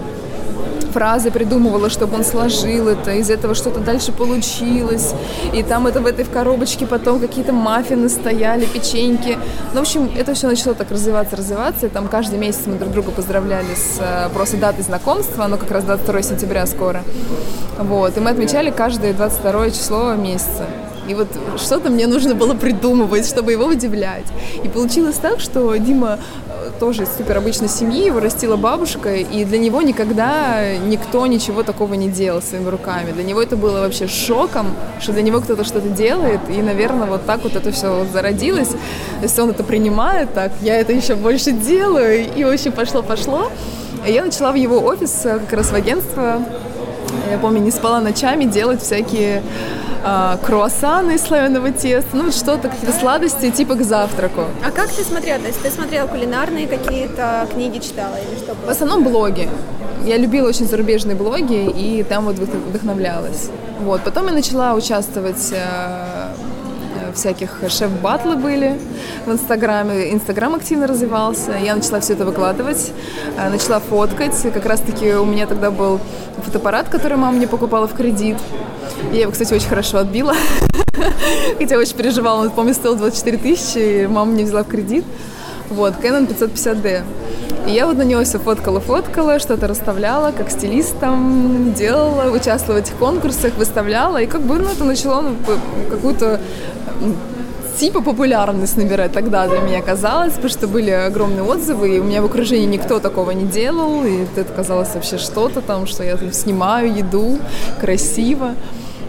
[0.94, 5.12] фразы придумывала, чтобы он сложил это, из этого что-то дальше получилось.
[5.52, 9.36] И там это в этой в коробочке потом какие-то маффины стояли, печеньки.
[9.72, 11.86] Ну, в общем, это все начало так развиваться, развиваться.
[11.86, 15.70] И там каждый месяц мы друг друга поздравляли с э, просто датой знакомства, оно как
[15.72, 17.02] раз 22 сентября скоро.
[17.78, 20.66] Вот, и мы отмечали каждое 22 число месяца.
[21.08, 21.28] И вот
[21.58, 24.24] что-то мне нужно было придумывать, чтобы его удивлять.
[24.62, 26.18] И получилось так, что Дима
[26.78, 31.94] тоже из супер обычной семьи, его растила бабушка, и для него никогда никто ничего такого
[31.94, 33.12] не делал своими руками.
[33.12, 34.66] Для него это было вообще шоком,
[35.00, 38.68] что для него кто-то что-то делает, и, наверное, вот так вот это все зародилось.
[38.68, 43.50] То есть он это принимает так, я это еще больше делаю, и очень пошло-пошло.
[44.06, 46.42] Я начала в его офис, э, как раз в агентство,
[47.30, 49.42] я помню, не спала ночами делать всякие
[50.04, 54.42] а, круассаны из слоеного теста, ну что-то, какие-то сладости типа к завтраку.
[54.66, 55.40] А как ты смотрела?
[55.40, 58.70] То есть ты смотрела кулинарные какие-то книги, читала или что В было?
[58.72, 59.48] основном блоги.
[60.04, 63.48] Я любила очень зарубежные блоги, и там вот вдох- вдохновлялась.
[63.80, 64.02] Вот.
[64.02, 66.53] Потом я начала участвовать э, в
[67.14, 68.78] всяких шеф-батлы были
[69.26, 70.12] в Инстаграме.
[70.12, 71.52] Инстаграм активно развивался.
[71.52, 72.92] Я начала все это выкладывать,
[73.36, 74.34] э, начала фоткать.
[74.52, 76.00] Как раз-таки у меня тогда был
[76.44, 78.36] фотоаппарат, который мама мне покупала в кредит.
[79.12, 80.34] Я его, кстати, очень хорошо отбила.
[81.58, 82.42] Хотя очень переживала.
[82.42, 85.04] Он, помню, стоил 24 тысячи, и мама мне взяла в кредит.
[85.70, 87.02] Вот, Canon 550D.
[87.66, 92.84] И я вот на него все фоткала-фоткала, что-то расставляла, как стилист там делала, участвовала в
[92.84, 94.20] этих конкурсах, выставляла.
[94.20, 95.36] И как бы, ну, это начало ну,
[95.90, 96.40] какую-то
[97.78, 102.22] типа популярность набирать тогда для меня казалось, потому что были огромные отзывы, и у меня
[102.22, 106.32] в окружении никто такого не делал, и это казалось вообще что-то там, что я там
[106.32, 107.38] снимаю еду
[107.80, 108.54] красиво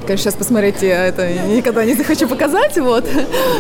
[0.06, 3.06] конечно, сейчас посмотреть я это никогда не захочу показать, вот.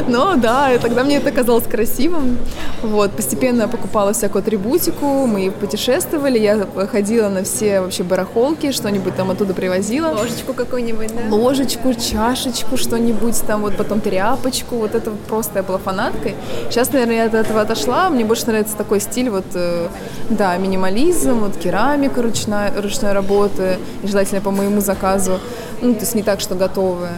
[0.07, 2.37] Но да, тогда мне это казалось красивым.
[2.81, 9.31] Вот, постепенно покупала всякую атрибутику, мы путешествовали, я ходила на все вообще барахолки, что-нибудь там
[9.31, 10.09] оттуда привозила.
[10.09, 11.35] Ложечку какую-нибудь, да?
[11.35, 16.35] Ложечку, чашечку, что-нибудь там, вот потом тряпочку, вот это просто я была фанаткой.
[16.69, 19.87] Сейчас, наверное, я от этого отошла, мне больше нравится такой стиль, вот, э,
[20.29, 25.39] да, минимализм, вот керамика ручная, ручной работы, желательно по моему заказу
[25.85, 27.13] ну, то есть не так, что готовые,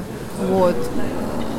[0.49, 0.75] вот.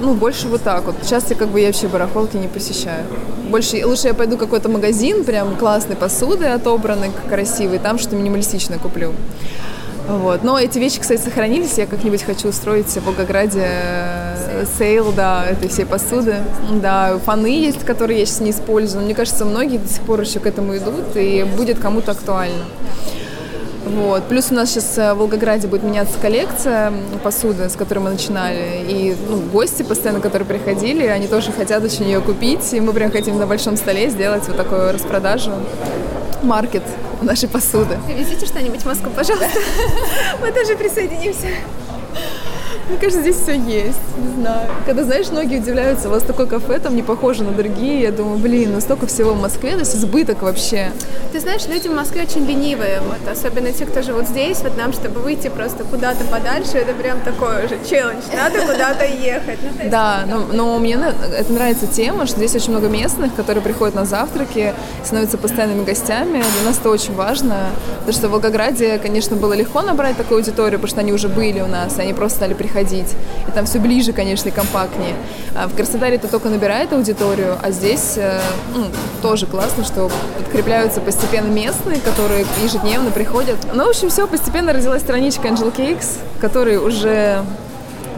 [0.00, 0.94] Ну, больше вот так вот.
[1.02, 3.04] Сейчас я как бы я вообще барахолки не посещаю.
[3.50, 8.78] Больше, лучше я пойду в какой-то магазин, прям классной посуды отобранной, красивой, там что минималистично
[8.78, 9.12] куплю.
[10.08, 10.42] Вот.
[10.42, 11.76] Но эти вещи, кстати, сохранились.
[11.76, 16.36] Я как-нибудь хочу устроить в Волгограде э, sale, да, этой всей посуды.
[16.80, 19.04] Да, фаны есть, которые я сейчас не использую.
[19.04, 22.64] Мне кажется, многие до сих пор еще к этому идут, и будет кому-то актуально.
[23.84, 24.24] Вот.
[24.24, 28.84] Плюс у нас сейчас э, в Волгограде будет меняться коллекция посуды, с которой мы начинали.
[28.88, 32.72] И ну, гости постоянно, которые приходили, они тоже хотят очень ее купить.
[32.72, 35.52] И мы прям хотим на большом столе сделать вот такую распродажу,
[36.42, 36.82] маркет
[37.22, 37.98] нашей посуды.
[38.08, 39.48] Везите что-нибудь в Москву, пожалуйста.
[40.40, 41.48] Мы тоже присоединимся.
[42.88, 44.70] Мне кажется, здесь все есть, не знаю.
[44.86, 48.38] Когда, знаешь, многие удивляются, у вас такое кафе там не похоже на другие, я думаю,
[48.38, 50.90] блин, ну столько всего в Москве, то есть избыток вообще.
[51.32, 54.94] Ты знаешь, люди в Москве очень ленивые, вот, особенно те, кто живут здесь, вот нам,
[54.94, 59.58] чтобы выйти просто куда-то подальше, это прям такой уже челлендж, надо куда-то ехать.
[59.62, 63.94] Ну, да, но, но мне это нравится тема, что здесь очень много местных, которые приходят
[63.94, 64.72] на завтраки,
[65.04, 67.66] становятся постоянными гостями, для нас это очень важно,
[67.98, 71.60] потому что в Волгограде, конечно, было легко набрать такую аудиторию, потому что они уже были
[71.60, 73.14] у нас, они просто стали приходить ходить.
[73.48, 75.14] И там все ближе, конечно, и компактнее.
[75.54, 78.40] А в Краснодаре это только набирает аудиторию, а здесь э,
[78.74, 78.86] ну,
[79.20, 83.56] тоже классно, что подкрепляются постепенно местные, которые ежедневно приходят.
[83.74, 87.44] Ну, в общем, все, постепенно родилась страничка Angel Cakes, который уже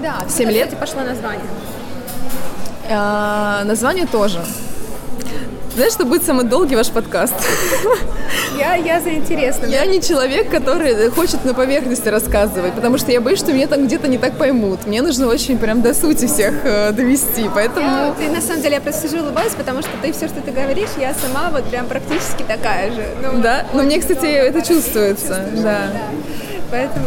[0.02, 0.66] да, 7 лет.
[0.66, 1.46] Кстати, пошло название.
[2.90, 4.40] А, название тоже.
[5.74, 7.34] Знаешь, что будет самый долгий ваш подкаст?
[8.58, 9.66] Я, я заинтересна.
[9.66, 13.86] Я не человек, который хочет на поверхности рассказывать, потому что я боюсь, что меня там
[13.86, 14.86] где-то не так поймут.
[14.86, 17.86] Мне нужно очень прям до сути всех э, довести, поэтому...
[17.86, 20.50] Я, ты, на самом деле, я просто сижу улыбаюсь, потому что ты все, что ты
[20.50, 23.04] говоришь, я сама вот прям практически такая же.
[23.22, 23.64] Ну, да?
[23.72, 25.46] Но мне, кстати, это чувствуется.
[25.54, 25.62] Да.
[25.62, 25.90] да.
[26.70, 27.06] Поэтому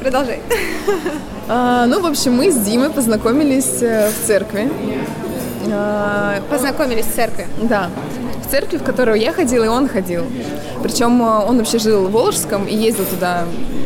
[0.00, 0.40] продолжай.
[1.46, 4.70] А, ну, в общем, мы с Димой познакомились э, в церкви.
[5.72, 7.46] А, Познакомились в церкви?
[7.62, 7.90] Да.
[8.46, 10.24] В церкви, в которую я ходила, и он ходил.
[10.82, 13.44] Причем э, он вообще жил в Волжском и ездил туда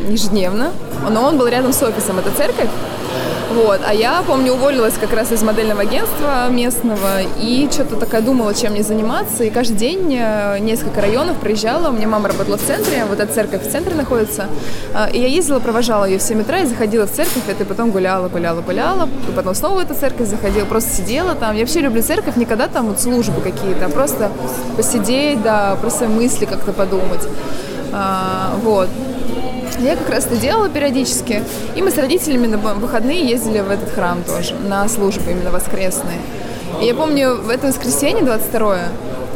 [0.09, 0.71] ежедневно.
[1.09, 2.69] Но он был рядом с офисом, это церковь.
[3.51, 3.81] Вот.
[3.85, 8.73] А я, помню, уволилась как раз из модельного агентства местного и что-то такая думала, чем
[8.73, 9.43] мне заниматься.
[9.43, 11.89] И каждый день э, несколько районов проезжала.
[11.89, 14.45] У меня мама работала в центре, вот эта церковь в центре находится.
[14.93, 17.89] А, и я ездила, провожала ее в 7 утра и заходила в церковь, это потом
[17.89, 19.09] гуляла, гуляла, гуляла.
[19.27, 21.55] И потом снова в эту церковь заходила, просто сидела там.
[21.55, 24.31] Я вообще люблю церковь, никогда там вот службы какие-то, а просто
[24.77, 27.27] посидеть, да, просто мысли как-то подумать.
[27.91, 28.89] А, вот.
[29.79, 31.41] Я как раз это делала периодически.
[31.75, 36.19] И мы с родителями на выходные ездили в этот храм тоже, на службы именно воскресные.
[36.81, 38.77] Я помню, в это воскресенье, 22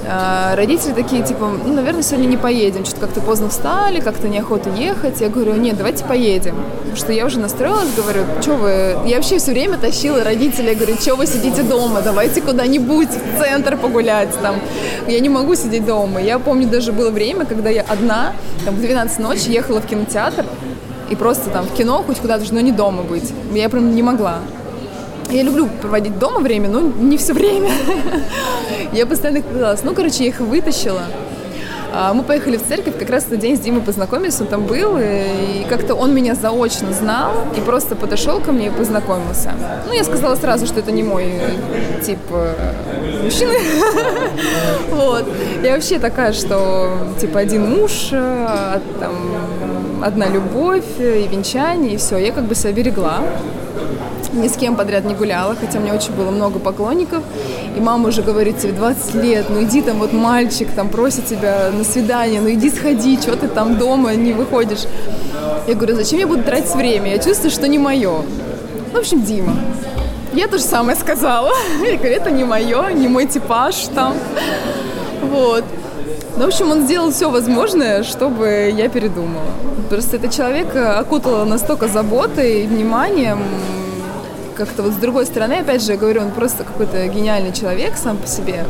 [0.06, 4.70] а, родители такие, типа, ну, наверное, сегодня не поедем, что-то как-то поздно встали, как-то неохота
[4.70, 5.22] ехать.
[5.22, 6.56] Я говорю, нет, давайте поедем.
[6.80, 8.70] Потому что я уже настроилась, говорю, что вы...
[9.06, 13.78] Я вообще все время тащила родителей, говорю, что вы сидите дома, давайте куда-нибудь в центр
[13.78, 14.56] погулять там.
[15.08, 16.22] Я не могу сидеть дома.
[16.22, 18.34] Я помню, даже было время, когда я одна,
[18.66, 20.46] там, в 12 ночи ехала в кинотеатр,
[21.10, 23.32] и просто там в кино хоть куда-то, но не дома быть.
[23.54, 24.40] Я прям не могла.
[25.34, 27.72] Я люблю проводить дома время, но не все время.
[28.94, 29.84] Я постоянно их пыталась.
[29.84, 31.02] Ну, короче, я их вытащила.
[31.92, 34.98] А, мы поехали в церковь, как раз тот день с Димой познакомились, он там был,
[35.00, 39.54] и как-то он меня заочно знал, и просто подошел ко мне и познакомился.
[39.88, 41.34] Ну, я сказала сразу, что это не мой
[42.04, 42.74] тип э,
[43.24, 43.54] мужчины.
[44.92, 45.26] Вот.
[45.64, 49.14] Я вообще такая, что, типа, один муж, э, там,
[50.04, 52.18] одна любовь и венчание, и все.
[52.18, 53.20] Я как бы себя берегла
[54.34, 57.24] ни с кем подряд не гуляла, хотя у меня очень было много поклонников.
[57.76, 61.70] И мама уже говорит тебе 20 лет, ну иди там вот мальчик там просит тебя
[61.72, 64.86] на свидание, ну иди сходи, что ты там дома не выходишь.
[65.68, 67.12] Я говорю, зачем я буду тратить время?
[67.12, 68.24] Я чувствую, что не мое.
[68.92, 69.56] В общем, Дима.
[70.34, 71.52] Я то же самое сказала.
[71.84, 74.16] Я говорю, это не мое, не мой типаж там.
[75.22, 75.64] Вот.
[76.36, 79.46] Ну, в общем, он сделал все возможное, чтобы я передумала.
[79.90, 83.38] Просто этот человек окутал настолько заботой и вниманием,
[84.54, 88.18] как-то вот с другой стороны, опять же, я говорю, он просто какой-то гениальный человек сам
[88.18, 88.66] по себе,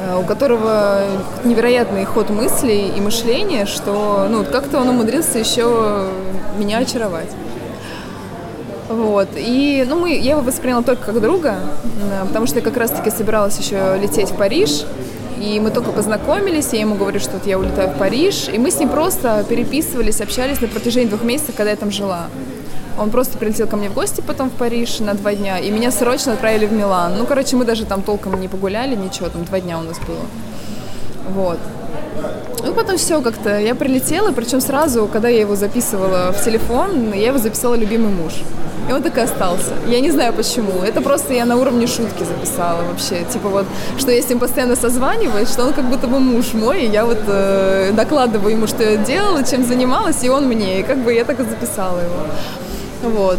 [0.00, 1.02] э, у которого
[1.44, 6.08] невероятный ход мыслей и мышления, что ну, как-то он умудрился еще
[6.58, 7.30] меня очаровать.
[8.88, 9.28] Вот.
[9.36, 11.56] И ну, мы, я его восприняла только как друга,
[12.26, 14.84] потому что я как раз-таки собиралась еще лететь в Париж.
[15.40, 18.48] И мы только познакомились, я ему говорю, что вот я улетаю в Париж.
[18.52, 22.26] И мы с ним просто переписывались, общались на протяжении двух месяцев, когда я там жила.
[22.98, 25.90] Он просто прилетел ко мне в гости потом в Париж на два дня, и меня
[25.90, 27.16] срочно отправили в Милан.
[27.16, 30.26] Ну, короче, мы даже там толком не погуляли, ничего, там два дня у нас было.
[31.30, 31.58] Вот.
[32.64, 33.58] Ну, потом все как-то.
[33.58, 38.32] Я прилетела, причем сразу, когда я его записывала в телефон, я его записала «любимый муж».
[38.88, 39.74] И он так и остался.
[39.86, 40.82] Я не знаю почему.
[40.82, 43.22] Это просто я на уровне шутки записала вообще.
[43.30, 43.66] Типа вот,
[43.98, 47.04] что я с ним постоянно созваниваюсь, что он как будто бы муж мой, и я
[47.04, 50.80] вот э, докладываю ему, что я делала, чем занималась, и он мне.
[50.80, 52.26] И как бы я так и записала его.
[53.02, 53.38] Вот.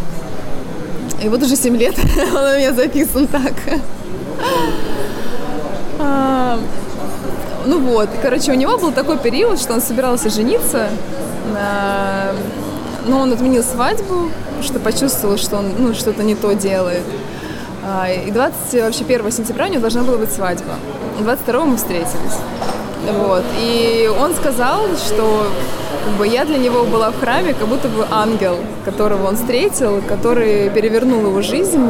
[1.22, 1.96] И вот уже 7 лет
[2.34, 3.54] он у меня записан так.
[6.00, 6.58] А,
[7.66, 10.90] ну вот, короче, у него был такой период, что он собирался жениться,
[11.54, 12.32] на...
[13.06, 17.04] но он отменил свадьбу, что почувствовал, что он ну, что-то не то делает.
[17.86, 20.76] А, и 20, вообще 1 сентября у него должна была быть свадьба.
[21.20, 22.38] 22 мы встретились.
[23.08, 23.44] Вот.
[23.60, 25.48] И он сказал, что
[26.06, 30.02] как бы я для него была в храме как будто бы ангел, которого он встретил,
[30.08, 31.88] который перевернул его жизнь,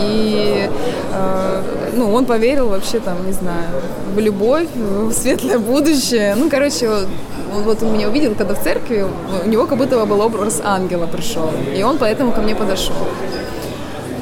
[0.00, 0.68] и
[1.12, 1.62] э,
[1.94, 3.68] ну, он поверил вообще там, не знаю,
[4.14, 6.34] в любовь, в светлое будущее.
[6.36, 9.06] Ну, короче, он, вот он меня увидел, когда в церкви,
[9.44, 12.96] у него как будто бы был образ ангела пришел, и он поэтому ко мне подошел.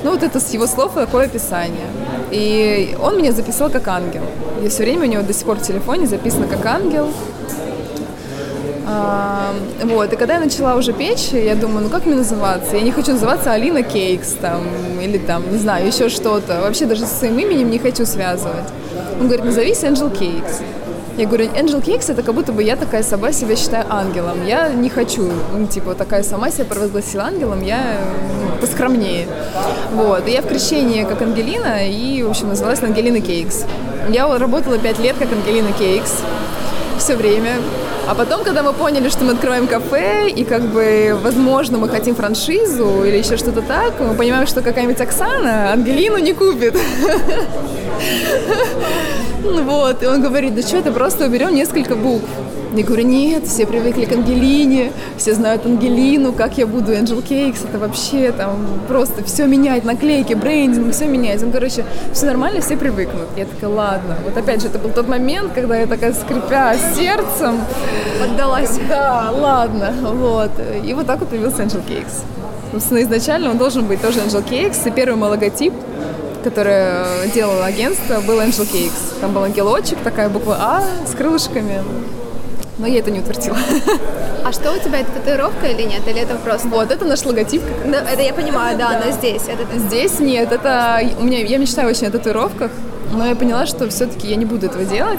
[0.04, 1.86] Ну, вот это с его слов такое описание.
[2.30, 4.22] И он меня записал как ангел.
[4.62, 7.08] Я все время у него до сих пор в телефоне записано как ангел.
[8.88, 12.76] А, вот, и когда я начала уже печь, я думаю, ну как мне называться?
[12.76, 14.62] Я не хочу называться Алина Кейкс там,
[15.02, 16.60] или там, не знаю, еще что-то.
[16.60, 18.68] Вообще даже со своим именем не хочу связывать.
[19.20, 20.62] Он говорит, назовись Angel Cakes.
[21.16, 24.44] Я говорю, Angel Cakes это как будто бы я такая сама себя считаю ангелом.
[24.46, 28.00] Я не хочу, ну, типа, такая сама себя провозгласила ангелом, я
[28.42, 29.26] ну, поскромнее.
[29.92, 30.28] Вот.
[30.28, 33.64] И я в крещении как Ангелина, и, в общем, называлась Ангелина Кейкс.
[34.10, 36.12] Я работала пять лет как Ангелина Кейкс
[36.98, 37.56] все время.
[38.06, 42.14] А потом, когда мы поняли, что мы открываем кафе, и как бы, возможно, мы хотим
[42.14, 46.76] франшизу или еще что-то так, мы понимаем, что какая-нибудь Оксана Ангелину не купит.
[49.46, 52.28] Вот, и он говорит, да что, ты просто уберем несколько букв.
[52.74, 57.66] Я говорю, нет, все привыкли к Ангелине, все знают Ангелину, как я буду Angel Cakes,
[57.66, 61.46] это вообще там просто все меняет, наклейки, брендинг, все меняется.
[61.46, 63.28] Ну, короче, все нормально, все привыкнут.
[63.36, 64.16] Я такая, ладно.
[64.24, 67.60] Вот опять же, это был тот момент, когда я такая, скрипя сердцем,
[68.20, 68.78] поддалась.
[68.88, 70.50] Да, ладно, вот.
[70.84, 72.24] И вот так вот появился Angel Cakes.
[72.72, 75.72] Собственно, изначально он должен быть тоже Angel Cakes, и первый мой логотип
[76.46, 79.20] которое делало агентство, был Angel Cakes.
[79.20, 81.82] Там был ангелочек, такая буква А с крылышками.
[82.78, 83.56] Но я это не утвердила.
[84.44, 86.06] А что у тебя, это татуировка или нет?
[86.06, 86.68] Или это просто...
[86.68, 87.62] Вот, это наш логотип.
[87.84, 89.02] Ну, это я понимаю, да, да.
[89.04, 89.42] но здесь...
[89.48, 89.76] Это...
[89.76, 91.00] Здесь нет, это...
[91.18, 91.44] У меня...
[91.44, 92.70] Я мечтаю очень о татуировках,
[93.12, 95.18] но я поняла, что все-таки я не буду этого делать,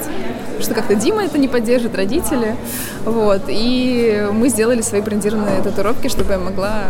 [0.60, 2.56] что как-то Дима это не поддержит, родители,
[3.04, 6.84] вот, и мы сделали свои брендированные татуировки, чтобы я могла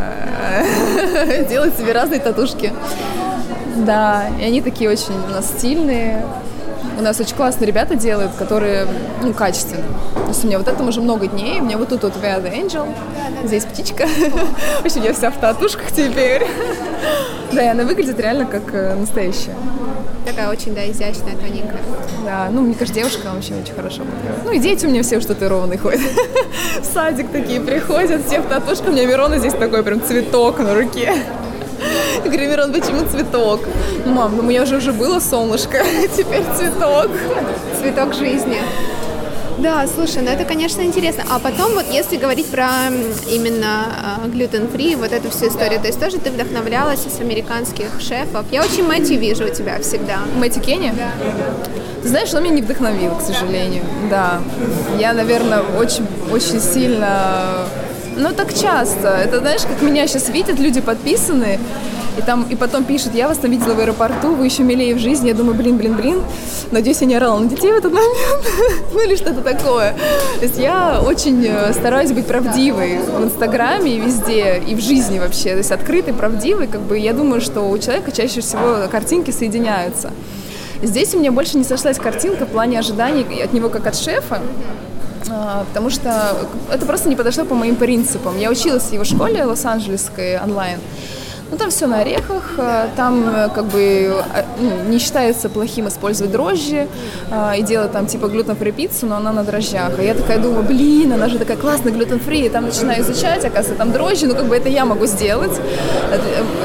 [1.49, 2.73] делать себе разные татушки.
[3.79, 6.25] Да, и они такие очень у нас стильные,
[6.99, 8.87] у нас очень классные ребята делают, которые,
[9.23, 9.85] ну, качественно.
[10.15, 11.61] То есть у меня вот это уже много дней.
[11.61, 12.89] У меня вот тут вот We the Angel.
[13.45, 14.07] Здесь птичка.
[14.83, 16.47] В общем, я вся в татушках теперь.
[17.51, 19.55] Да, и она выглядит реально как э, настоящая.
[20.27, 21.81] Такая очень, да, изящная, тоненькая.
[22.23, 24.45] Да, ну, мне кажется, девушка вообще очень хорошо будет.
[24.45, 26.03] Ну, и дети у меня все что татуированные ходят.
[26.83, 28.89] В садик такие приходят, все в татушках.
[28.89, 31.15] У меня Верона здесь такой прям цветок на руке.
[32.25, 33.61] Я говорю, Мирон, почему цветок?
[34.07, 35.83] Мам, ну у меня же уже было солнышко,
[36.17, 37.11] теперь цветок.
[37.81, 38.59] Цветок жизни.
[39.59, 41.25] Да, слушай, ну это, конечно, интересно.
[41.29, 42.69] А потом вот если говорить про
[43.29, 48.47] именно глютен-фри, вот эту всю историю, то есть тоже ты вдохновлялась из американских шефов.
[48.53, 50.19] Я очень Мэтью вижу у тебя всегда.
[50.37, 50.93] Мэтью Кенни?
[50.97, 51.11] Да.
[52.03, 53.83] Ты знаешь, он меня не вдохновил, к сожалению.
[54.09, 54.41] Да.
[54.97, 57.67] Я, наверное, очень, очень сильно
[58.19, 59.09] ну, так часто.
[59.09, 61.59] Это, знаешь, как меня сейчас видят, люди подписаны,
[62.19, 64.99] и там, и потом пишут, я вас там видела в аэропорту, вы еще милее в
[64.99, 65.29] жизни.
[65.29, 66.23] Я думаю, блин, блин, блин.
[66.73, 68.19] Надеюсь, я не орала на детей в этот момент.
[68.93, 69.95] ну или что-то такое.
[70.41, 75.21] То есть я очень э, стараюсь быть правдивой в Инстаграме и везде, и в жизни
[75.21, 75.51] вообще.
[75.51, 76.67] То есть открытой, правдивой.
[76.67, 80.11] Как бы я думаю, что у человека чаще всего картинки соединяются.
[80.83, 84.41] Здесь у меня больше не сошлась картинка в плане ожиданий от него как от шефа.
[85.31, 86.37] А, потому что
[86.73, 88.39] это просто не подошло по моим принципам.
[88.39, 90.79] Я училась в его школе лос-анджелесской онлайн,
[91.51, 95.89] Ну, там все на орехах, э, там э, как бы э, ну, не считается плохим
[95.89, 96.87] использовать дрожжи
[97.57, 99.99] и делать там типа глютен-фри пиццу, но она на дрожжах.
[99.99, 103.75] И я такая думаю, блин, она же такая классная глютен-фри, и там начинаю изучать, оказывается,
[103.75, 105.53] там дрожжи, ну как бы это я могу сделать.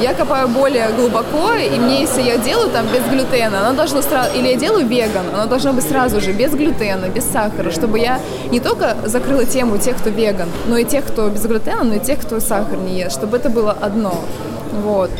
[0.01, 4.38] Я копаю более глубоко, и мне, если я делаю там без глютена, она должна сразу,
[4.38, 8.19] или я делаю веган, она должна быть сразу же без глютена, без сахара, чтобы я
[8.51, 11.99] не только закрыла тему тех, кто веган, но и тех, кто без глютена, но и
[11.99, 14.23] тех, кто сахар не ест, чтобы это было одно.
[14.82, 15.11] Вот.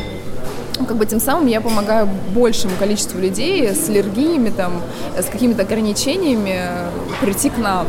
[0.76, 4.82] Как бы тем самым я помогаю большему количеству людей с аллергиями, там,
[5.16, 6.60] с какими-то ограничениями
[7.20, 7.86] прийти к нам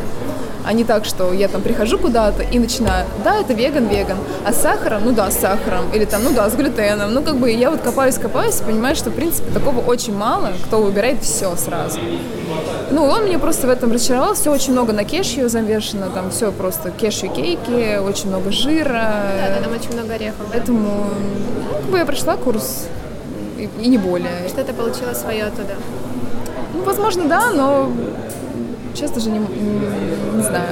[0.65, 4.51] а не так, что я там прихожу куда-то и начинаю, да, это веган, веган, а
[4.51, 7.51] с сахаром, ну да, с сахаром, или там, ну да, с глютеном, ну как бы
[7.51, 11.99] я вот копаюсь, копаюсь, понимаю, что, в принципе, такого очень мало, кто выбирает все сразу.
[12.95, 16.53] Ну, он мне просто в этом разочаровал, все очень много на кешью замешано, там все
[16.53, 19.33] просто кешью кейки, очень много жира.
[19.37, 20.45] Да, да, там очень много орехов.
[20.49, 22.87] Поэтому, ну, как бы я прошла курс,
[23.57, 24.47] и, и не более.
[24.47, 25.75] Что ты получила свое оттуда?
[26.73, 27.91] Ну, возможно, да, но
[28.93, 30.69] Сейчас даже не, не, не знаю.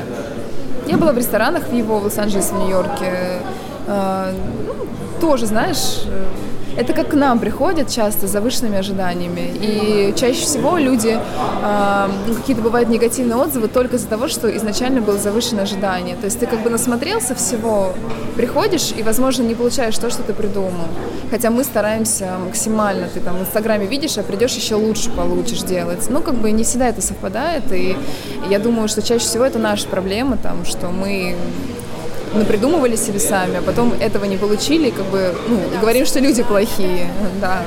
[0.87, 3.41] Я была в ресторанах в его в Лос-Анджелесе, в Нью-Йорке.
[3.85, 4.31] Э,
[4.65, 4.73] ну,
[5.19, 6.05] тоже, знаешь,
[6.77, 9.51] это как к нам приходят часто с завышенными ожиданиями.
[9.61, 15.17] И чаще всего люди, э, какие-то бывают негативные отзывы только из-за того, что изначально было
[15.17, 16.15] завышенное ожидание.
[16.15, 17.93] То есть ты как бы насмотрелся всего,
[18.35, 20.87] приходишь и, возможно, не получаешь то, что ты придумал.
[21.29, 26.09] Хотя мы стараемся максимально, ты там в Инстаграме видишь, а придешь еще лучше получишь делать.
[26.09, 27.95] Ну, как бы не всегда это совпадает, и
[28.49, 31.35] я думаю, что чаще всего это наша проблема, там, что мы
[32.33, 37.09] напридумывали себе сами, а потом этого не получили, как бы, ну, говорим, что люди плохие,
[37.41, 37.63] да.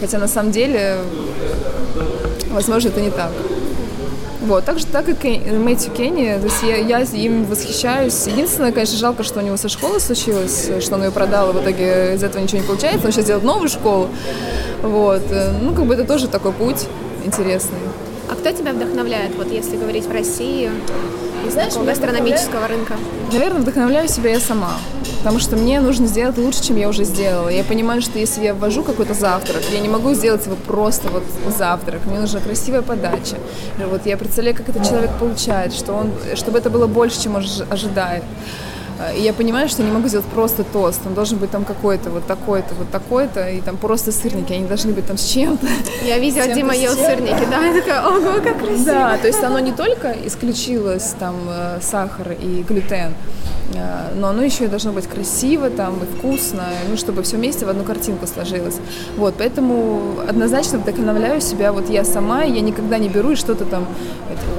[0.00, 0.98] Хотя на самом деле,
[2.50, 3.30] возможно, это не так.
[4.42, 8.26] Вот, так же, так и Мэтью Кенни, то есть я, я им восхищаюсь.
[8.26, 11.62] Единственное, конечно, жалко, что у него со школы случилось, что он ее продал, и в
[11.62, 13.06] итоге из этого ничего не получается.
[13.06, 14.08] Он сейчас делает новую школу.
[14.82, 15.22] Вот,
[15.62, 16.86] ну, как бы это тоже такой путь
[17.24, 17.78] интересный.
[18.30, 20.70] А кто тебя вдохновляет, вот если говорить в России?
[21.46, 22.94] Из Знаешь, такого гастрономического рынка?
[23.32, 24.74] Наверное, вдохновляю себя я сама,
[25.18, 27.48] потому что мне нужно сделать лучше, чем я уже сделала.
[27.48, 31.24] Я понимаю, что если я ввожу какой-то завтрак, я не могу сделать его просто вот
[31.56, 32.04] завтрак.
[32.06, 33.36] Мне нужна красивая подача.
[33.90, 37.44] Вот я представляю, как этот человек получает, что он, чтобы это было больше, чем он
[37.70, 38.22] ожидает.
[39.16, 41.00] И я понимаю, что не могу сделать просто тост.
[41.06, 44.52] Он должен быть там какой-то, вот такой-то, вот такой-то, и там просто сырники.
[44.52, 45.66] Они должны быть там с чем-то.
[46.04, 48.84] Я видела, Дима ел сырники, да, я такая, ого, как красиво.
[48.84, 53.14] Да, то есть оно не только исключилось там э, сахар и глютен,
[53.74, 57.66] э, но оно еще и должно быть красиво там и вкусно, ну, чтобы все вместе
[57.66, 58.76] в одну картинку сложилось.
[59.16, 63.86] Вот, поэтому однозначно вдохновляю себя вот я сама, я никогда не беру и что-то там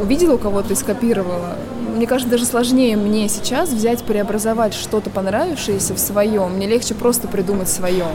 [0.02, 1.56] увидела у кого-то и скопировала
[1.98, 6.54] мне кажется, даже сложнее мне сейчас взять, преобразовать что-то понравившееся в своем.
[6.54, 8.06] Мне легче просто придумать свое.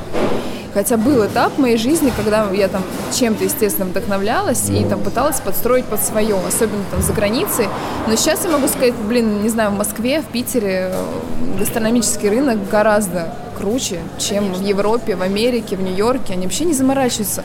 [0.72, 5.40] Хотя был этап в моей жизни, когда я там чем-то, естественно, вдохновлялась и там пыталась
[5.40, 7.68] подстроить под свое, особенно там за границей.
[8.06, 12.58] Но сейчас я могу сказать, блин, не знаю, в Москве, в Питере э, гастрономический рынок
[12.70, 14.64] гораздо круче, чем Конечно.
[14.64, 16.32] в Европе, в Америке, в Нью-Йорке.
[16.32, 17.44] Они вообще не заморачиваются.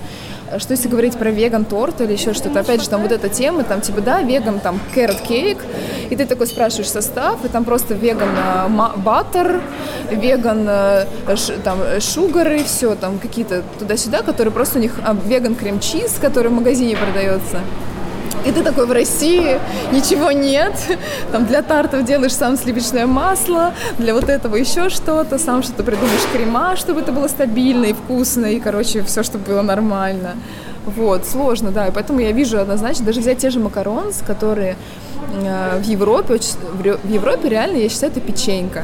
[0.58, 2.62] Что если говорить про веган-торт или еще что-то?
[2.62, 5.58] Опять же, там вот эта тема, там типа, да, веган, там, carrot кейк,
[6.10, 8.30] и ты такой спрашиваешь состав, и там просто веган
[8.98, 9.62] баттер,
[10.12, 10.70] веган
[11.64, 16.54] там шугары, все, там какие-то туда-сюда, которые просто у них а, веган крем-чиз, который в
[16.54, 17.60] магазине продается.
[18.46, 19.60] И ты такой в России,
[19.92, 20.74] ничего нет.
[21.32, 26.28] Там для тартов делаешь сам сливочное масло, для вот этого еще что-то, сам что-то придумаешь
[26.34, 30.36] крема, чтобы это было стабильно и вкусно, и, короче, все, чтобы было нормально.
[30.86, 34.78] Вот, сложно, да, и поэтому я вижу однозначно, даже взять те же макаронс, которые
[35.44, 38.84] э, в Европе, в Европе реально, я считаю, это печенька.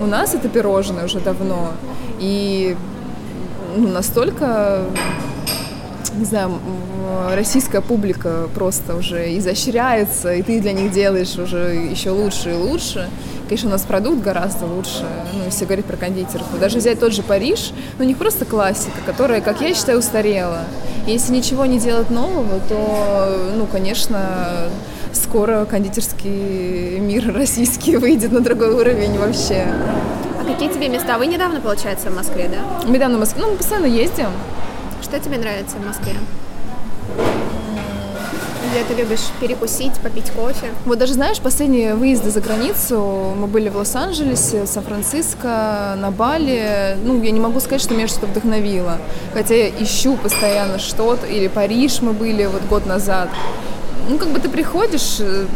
[0.00, 1.68] У нас это пирожное уже давно.
[2.18, 2.76] И
[3.76, 4.82] ну, настолько
[6.16, 6.58] не знаю,
[7.34, 13.08] российская публика просто уже изощряется, и ты для них делаешь уже еще лучше и лучше.
[13.48, 16.46] Конечно, у нас продукт гораздо лучше, ну, если говорить про кондитеров.
[16.58, 20.60] Даже взять тот же Париж, ну, у них просто классика, которая, как я считаю, устарела.
[21.06, 24.70] если ничего не делать нового, то, ну, конечно,
[25.12, 29.66] скоро кондитерский мир российский выйдет на другой уровень вообще.
[30.40, 31.18] А какие тебе места?
[31.18, 32.86] Вы недавно, получается, в Москве, да?
[32.86, 34.28] Мы недавно в Москве, ну, мы постоянно ездим.
[35.14, 36.14] Что тебе нравится в Москве?
[38.68, 40.72] Где ты любишь перекусить, попить кофе?
[40.86, 46.96] Вот даже знаешь, последние выезды за границу, мы были в Лос-Анджелесе, Сан-Франциско, на Бали.
[47.04, 48.98] Ну, я не могу сказать, что меня что-то вдохновило.
[49.32, 51.28] Хотя я ищу постоянно что-то.
[51.28, 53.28] Или Париж мы были вот год назад.
[54.08, 55.46] Ну, как бы ты приходишь, э,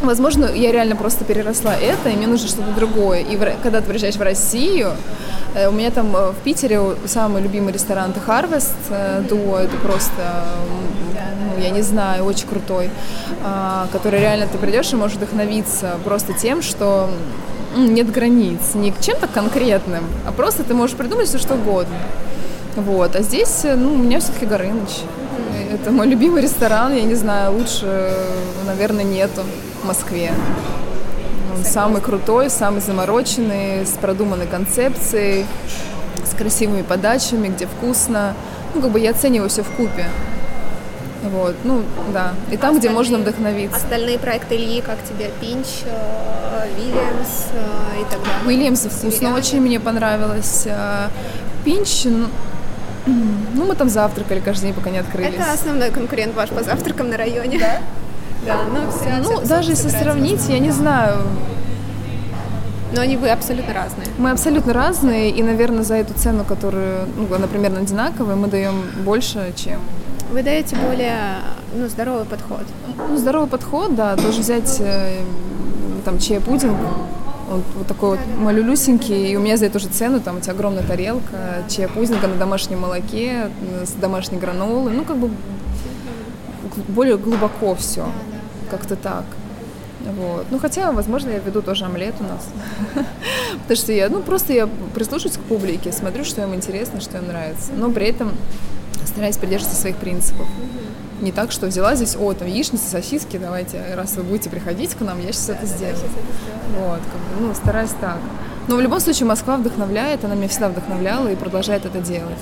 [0.00, 3.20] Возможно, я реально просто переросла это, и мне нужно что-то другое.
[3.20, 4.92] И когда ты приезжаешь в Россию,
[5.54, 10.44] У меня там в Питере самый любимый ресторан это Harvest Duo, это просто,
[11.56, 12.90] ну, я не знаю, очень крутой,
[13.42, 17.08] а, который реально ты придешь и можешь вдохновиться просто тем, что
[17.76, 21.96] нет границ, не чем-то конкретным, а просто ты можешь придумать все что угодно.
[22.76, 23.16] Вот.
[23.16, 25.00] А здесь, ну, у меня все-таки Горыныч.
[25.72, 28.12] Это мой любимый ресторан, я не знаю, лучше,
[28.66, 29.42] наверное, нету
[29.82, 30.32] в Москве.
[31.64, 35.46] Самый крутой, самый замороченный, с продуманной концепцией,
[36.24, 38.34] с красивыми подачами, где вкусно.
[38.74, 40.06] Ну, как бы я оцениваю все в купе.
[41.22, 41.82] Вот, ну,
[42.12, 42.32] да.
[42.50, 43.76] И там, остальные, где можно вдохновиться.
[43.76, 45.30] Остальные проекты Ильи, как тебе?
[45.40, 45.66] Пинч,
[46.76, 48.46] Вильямс э, и так далее?
[48.46, 50.64] Уильямс вкусно очень мне понравилось.
[50.66, 51.08] Э,
[51.64, 52.28] Пинч, ну,
[53.54, 55.34] ну, мы там завтракали каждый день, пока не открылись.
[55.34, 57.58] Это основной конкурент ваш по завтракам на районе.
[57.58, 57.80] Да?
[58.46, 61.18] Да, ну, все, ну все, даже если сравнить, я не знаю,
[62.94, 64.06] но они вы абсолютно разные.
[64.18, 68.82] Мы абсолютно разные, и, наверное, за эту цену, которую, ну, она примерно одинаковая, мы даем
[69.04, 69.80] больше, чем...
[70.32, 71.38] Вы даете более
[71.74, 72.62] ну, здоровый подход.
[73.08, 75.20] Ну, здоровый подход, да, тоже взять э,
[76.04, 76.76] там чай-пудинг,
[77.50, 80.52] он вот такой вот малюлюсенький, и у меня за эту же цену там у тебя
[80.52, 83.50] огромная тарелка, чая-пудинга на домашнем молоке,
[83.84, 85.30] с домашней гранолой, ну, как бы
[86.88, 88.06] более глубоко все,
[88.70, 89.24] как-то так.
[90.04, 90.46] Вот.
[90.50, 92.48] Ну, хотя, возможно, я веду тоже омлет у нас.
[93.62, 97.26] Потому что я, ну, просто я прислушиваюсь к публике, смотрю, что им интересно, что им
[97.26, 97.72] нравится.
[97.76, 98.32] Но при этом
[99.06, 100.46] стараюсь придерживаться своих принципов.
[101.20, 105.00] Не так, что взяла здесь, о, там яичница, сосиски, давайте, раз вы будете приходить к
[105.00, 105.96] нам, я сейчас это сделаю.
[106.78, 108.18] Вот, как бы, ну, стараюсь так.
[108.68, 112.38] Но в любом случае Москва вдохновляет, она меня всегда вдохновляла и продолжает это делать.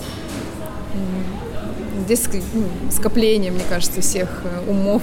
[2.06, 5.02] Здесь ну, скопление, мне кажется, всех э, умов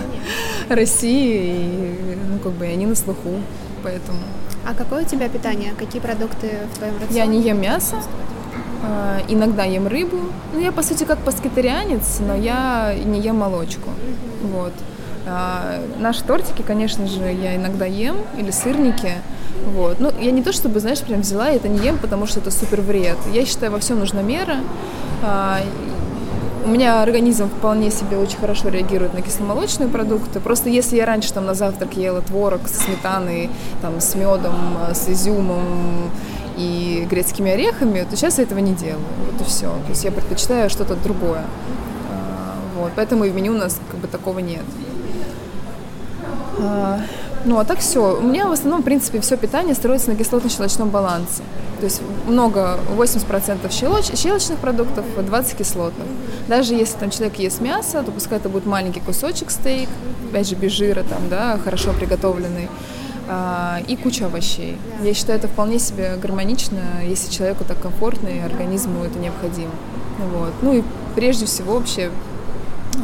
[0.70, 3.42] России, и, ну, как бы, они на слуху,
[3.82, 4.18] поэтому...
[4.66, 5.74] А какое у тебя питание?
[5.78, 7.18] Какие продукты в твоем рационе?
[7.18, 7.96] Я не ем мясо,
[8.82, 10.16] а, иногда ем рыбу.
[10.54, 13.90] Ну, я, по сути, как паскетарианец, но я не ем молочку.
[14.42, 14.72] Вот.
[15.26, 19.12] А, наши тортики, конечно же, я иногда ем, или сырники.
[19.74, 20.00] Вот.
[20.00, 22.50] Ну, я не то чтобы, знаешь, прям взяла и это не ем, потому что это
[22.50, 23.18] супер вред.
[23.30, 24.56] Я считаю, во всем нужна мера.
[25.22, 25.60] А,
[26.64, 30.40] у меня организм вполне себе очень хорошо реагирует на кисломолочные продукты.
[30.40, 33.50] Просто если я раньше там на завтрак ела творог с сметаной,
[33.82, 34.54] там, с медом,
[34.92, 36.10] с изюмом
[36.56, 39.00] и грецкими орехами, то сейчас я этого не делаю.
[39.30, 39.68] Вот и все.
[39.68, 41.44] То есть я предпочитаю что-то другое.
[42.10, 42.92] А, вот.
[42.96, 44.64] Поэтому и в меню у нас как бы такого нет.
[46.58, 47.00] А,
[47.44, 48.18] ну, а так все.
[48.18, 51.42] У меня в основном, в принципе, все питание строится на кислотно-щелочном балансе.
[51.78, 56.06] То есть много, 80% щелоч, щелочных продуктов, 20 кислотных.
[56.50, 59.88] Даже если там человек ест мясо, то пускай это будет маленький кусочек стейк,
[60.28, 62.68] опять же, без жира, там, да, хорошо приготовленный,
[63.28, 64.76] а, и куча овощей.
[65.04, 69.70] Я считаю, это вполне себе гармонично, если человеку так комфортно и организму это необходимо.
[70.18, 70.52] Вот.
[70.62, 70.82] Ну и
[71.14, 72.10] прежде всего вообще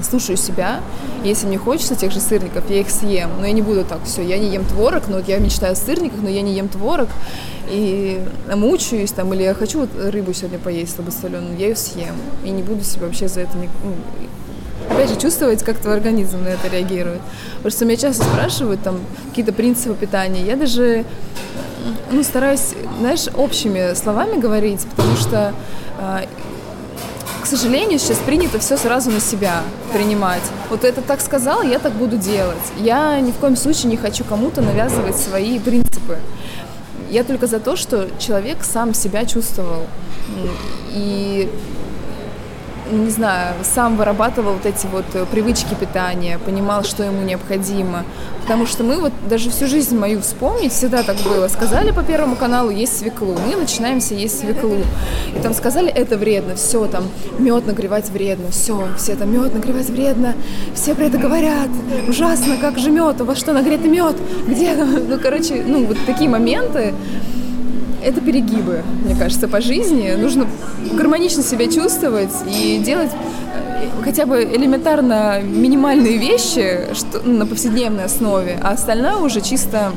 [0.03, 0.81] слушаю себя.
[1.25, 3.31] Если мне хочется тех же сырников, я их съем.
[3.41, 5.77] Но я не буду так, все, я не ем творог, но вот я мечтаю о
[5.77, 7.09] сырниках, но я не ем творог.
[7.69, 8.21] И
[8.55, 12.15] мучаюсь там, или я хочу вот рыбу сегодня поесть слабосоленую, я ее съем.
[12.45, 13.57] И не буду себя вообще за это...
[13.59, 13.93] Не, ну,
[14.89, 17.21] опять же, чувствовать, как твой организм на это реагирует.
[17.57, 20.45] Потому что меня часто спрашивают там какие-то принципы питания.
[20.45, 21.05] Я даже
[22.11, 25.55] ну, стараюсь, знаешь, общими словами говорить, потому что
[25.99, 26.25] а,
[27.47, 30.43] к сожалению, сейчас принято все сразу на себя принимать.
[30.69, 32.57] Вот это так сказал, я так буду делать.
[32.77, 36.19] Я ни в коем случае не хочу кому-то навязывать свои принципы.
[37.09, 39.87] Я только за то, что человек сам себя чувствовал.
[40.91, 41.49] И
[42.91, 48.05] не знаю, сам вырабатывал вот эти вот э, привычки питания, понимал, что ему необходимо.
[48.43, 51.49] Потому что мы вот даже всю жизнь мою вспомнить, всегда так было.
[51.49, 54.79] Сказали по Первому каналу есть свеклу, мы начинаем все есть свеклу.
[55.35, 57.05] И там сказали, это вредно, все, там,
[57.39, 60.35] мед нагревать вредно, все, все там, мед нагревать вредно,
[60.75, 61.69] все про это говорят,
[62.09, 64.17] ужасно, как же мед, у вас что, нагретый мед,
[64.47, 66.95] где, ну, короче, ну, вот такие моменты,
[68.07, 70.13] это перегибы, мне кажется, по жизни.
[70.13, 70.47] Нужно
[70.93, 78.05] гармонично себя чувствовать и делать э, хотя бы элементарно минимальные вещи что, ну, на повседневной
[78.05, 79.93] основе, а остальное уже чисто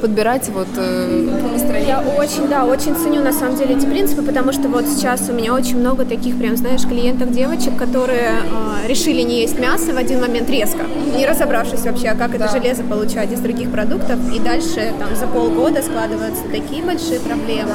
[0.00, 1.88] подбирать вот э, настроение.
[1.88, 5.32] Я очень, да, очень ценю на самом деле эти принципы, потому что вот сейчас у
[5.32, 8.30] меня очень много таких прям, знаешь, клиентов, девочек, которые
[8.84, 10.82] э, решили не есть мясо в один момент резко,
[11.16, 12.44] не разобравшись вообще, а как да.
[12.44, 17.74] это железо получать из других продуктов, и дальше там за полгода складываются такие большие проблемы.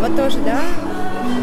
[0.00, 0.60] Вот тоже, да,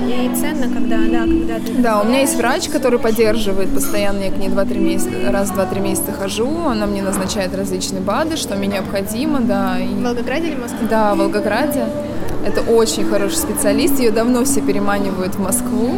[0.07, 1.73] И ценно, когда, да, когда ты...
[1.81, 5.59] Да, у меня есть врач, который поддерживает постоянно, я к ней 2-3 месяца, раз в
[5.59, 9.79] 2-3 месяца хожу, она мне назначает различные БАДы, что мне необходимо, да.
[9.79, 9.87] И...
[9.87, 10.87] В Волгограде или Москве?
[10.89, 11.85] Да, в Волгограде.
[12.45, 15.91] Это очень хороший специалист, ее давно все переманивают в Москву.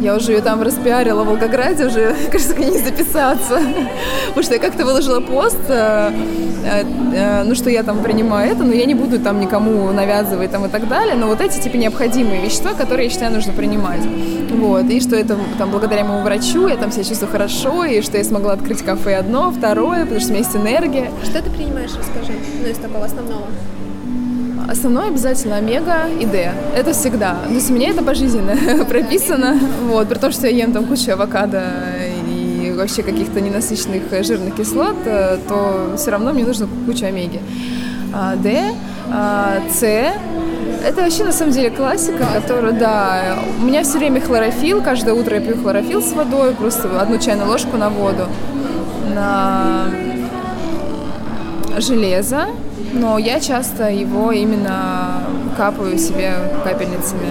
[0.00, 3.60] Я уже ее там распиарила в Волгограде, уже, кажется, к ней записаться.
[4.28, 6.10] Потому что я как-то выложила пост, э,
[6.64, 6.84] э,
[7.14, 10.64] э, ну, что я там принимаю это, но я не буду там никому навязывать там
[10.64, 11.16] и так далее.
[11.16, 14.00] Но вот эти, типа, необходимые вещества, которые, я считаю, нужно принимать.
[14.50, 14.84] Вот.
[14.84, 18.24] И что это там благодаря моему врачу, я там себя чувствую хорошо, и что я
[18.24, 21.10] смогла открыть кафе одно, второе, потому что у меня есть энергия.
[21.24, 22.32] Что ты принимаешь, расскажи,
[22.62, 23.46] ну, из такого основного?
[24.70, 26.52] Основное обязательно омега и Д.
[26.76, 27.38] Это всегда.
[27.48, 29.58] То есть у меня это пожизненно прописано.
[29.88, 31.64] Вот, при том, что я ем там кучу авокадо
[32.28, 37.40] и вообще каких-то ненасыщенных жирных кислот, э, то все равно мне нужно куча омеги.
[38.12, 38.72] А, Д,
[39.12, 44.82] а, С, это вообще на самом деле классика, которая, да, у меня все время хлорофил,
[44.82, 48.26] каждое утро я пью хлорофил с водой, просто одну чайную ложку на воду,
[49.14, 49.86] на
[51.78, 52.46] железо,
[52.92, 55.22] но я часто его именно
[55.56, 56.32] капаю себе
[56.64, 57.28] капельницами.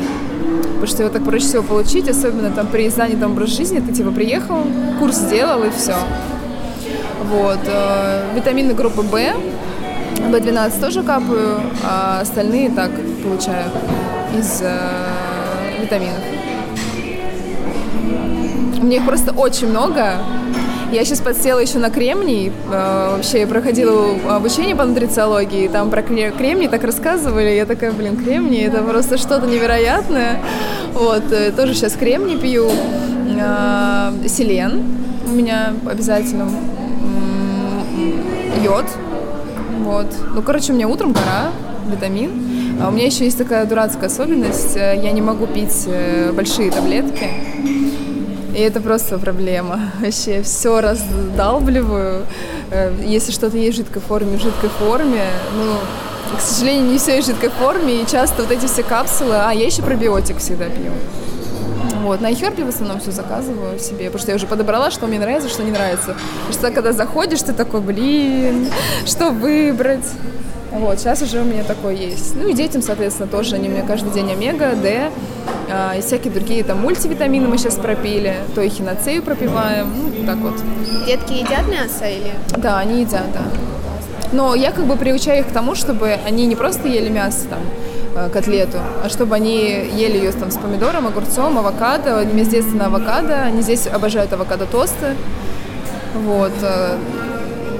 [0.64, 4.12] Потому что его так проще всего получить, особенно там при занятом образ жизни, ты типа
[4.12, 4.64] приехал,
[5.00, 5.96] курс сделал и все.
[7.26, 7.60] Вот.
[7.66, 12.92] Э, витамины группы В, В12 тоже капаю, а остальные так
[13.24, 13.66] получаю
[14.38, 16.24] из э, витаминов.
[18.82, 20.14] Меня их просто очень много,
[20.92, 22.52] я сейчас подсела еще на кремний.
[22.72, 27.50] Э, вообще, я проходила обучение по нутрициологии, там про кремний так рассказывали.
[27.50, 30.42] Я такая, блин, кремний, это просто что-то невероятное.
[30.94, 32.70] Вот, э, тоже сейчас кремний пью.
[33.40, 34.84] Э, селен
[35.28, 36.50] у меня обязательно.
[38.64, 38.86] Йод.
[39.84, 40.08] Вот.
[40.34, 41.52] Ну, короче, у меня утром гора,
[41.90, 42.80] витамин.
[42.82, 44.76] А у меня еще есть такая дурацкая особенность.
[44.76, 45.88] Я не могу пить
[46.34, 47.30] большие таблетки.
[48.60, 49.80] И это просто проблема.
[50.02, 52.26] Вообще все раздалбливаю.
[52.72, 55.24] Э, если что-то есть в жидкой форме, в жидкой форме.
[55.56, 55.76] Ну,
[56.38, 59.36] к сожалению, не все есть в жидкой форме, и часто вот эти все капсулы...
[59.36, 60.92] А, я еще пробиотик всегда пью.
[62.04, 65.20] Вот, на iHerb в основном все заказываю себе, потому что я уже подобрала, что мне
[65.20, 66.18] нравится, что не нравится.
[66.48, 68.70] Потому что когда заходишь, ты такой, блин,
[69.06, 70.06] что выбрать?
[70.72, 72.36] Вот, сейчас уже у меня такое есть.
[72.36, 75.10] Ну и детям, соответственно, тоже они у меня каждый день омега, Д,
[75.68, 80.38] э, и всякие другие там мультивитамины мы сейчас пропили, то и хиноцею пропиваем, ну так
[80.38, 80.54] вот.
[81.08, 82.34] Детки едят мясо или?
[82.56, 83.42] Да, они едят, да.
[84.32, 87.60] Но я как бы приучаю их к тому, чтобы они не просто ели мясо там,
[88.16, 92.20] э, котлету, а чтобы они ели ее там с помидором, огурцом, авокадо.
[92.20, 95.16] Они с детства на авокадо, они здесь обожают авокадо-тосты.
[96.14, 96.54] Вот.
[96.62, 96.96] Э,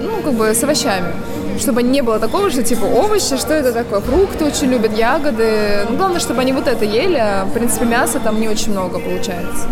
[0.02, 1.14] ну, как бы с овощами
[1.60, 5.86] чтобы не было такого, что типа овощи, что это такое, фрукты очень любят, ягоды.
[5.90, 9.00] Ну, главное, чтобы они вот это ели, а, в принципе, мяса там не очень много
[9.00, 9.68] получается.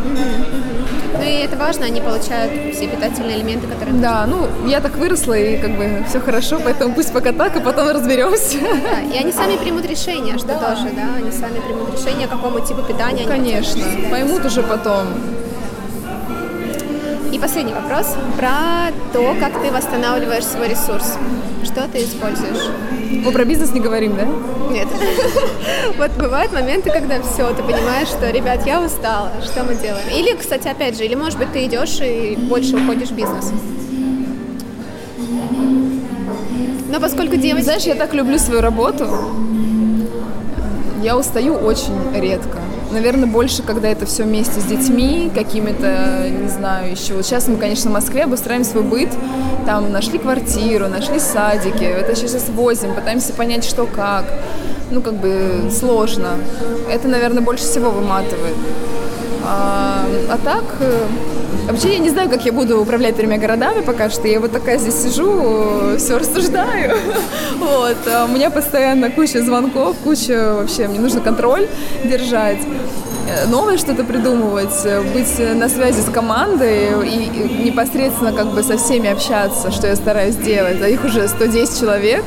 [1.17, 3.95] Ну и это важно, они получают все питательные элементы, которые...
[3.99, 7.59] Да, ну я так выросла, и как бы все хорошо, поэтому пусть пока так, а
[7.59, 8.57] потом разберемся.
[8.59, 10.59] Да, и они сами примут решение, что да.
[10.59, 13.81] тоже, да, они сами примут решение, какому типу питания Конечно,
[14.11, 15.07] поймут уже потом.
[17.31, 21.17] И последний вопрос про то, как ты восстанавливаешь свой ресурс.
[21.63, 22.69] Что ты используешь?
[23.11, 24.25] Мы про бизнес не говорим, да?
[24.71, 24.87] Нет.
[25.97, 30.07] Вот бывают моменты, когда все, ты понимаешь, что, ребят, я устала, что мы делаем?
[30.11, 33.51] Или, кстати, опять же, или, может быть, ты идешь и больше уходишь в бизнес?
[36.89, 37.65] Но поскольку девочки...
[37.65, 39.07] Знаешь, я так люблю свою работу,
[41.03, 42.59] я устаю очень редко.
[42.91, 47.15] Наверное, больше, когда это все вместе с детьми, какими-то, не знаю, еще.
[47.15, 49.09] Вот сейчас мы, конечно, в Москве обустраиваем свой быт,
[49.65, 54.25] там нашли квартиру, нашли садики, это сейчас возим, пытаемся понять, что как.
[54.89, 56.37] Ну, как бы сложно.
[56.89, 58.55] Это, наверное, больше всего выматывает.
[59.43, 61.07] А, а так, э,
[61.67, 64.27] вообще я не знаю, как я буду управлять тремя городами пока что.
[64.27, 66.97] Я вот такая здесь сижу, все рассуждаю.
[67.57, 67.97] Вот.
[68.07, 71.67] А у меня постоянно куча звонков, куча вообще, мне нужно контроль
[72.03, 72.59] держать
[73.27, 78.77] э, новое что-то придумывать, э, быть на связи с командой и непосредственно как бы со
[78.77, 80.81] всеми общаться, что я стараюсь делать.
[80.81, 82.23] А их уже 110 человек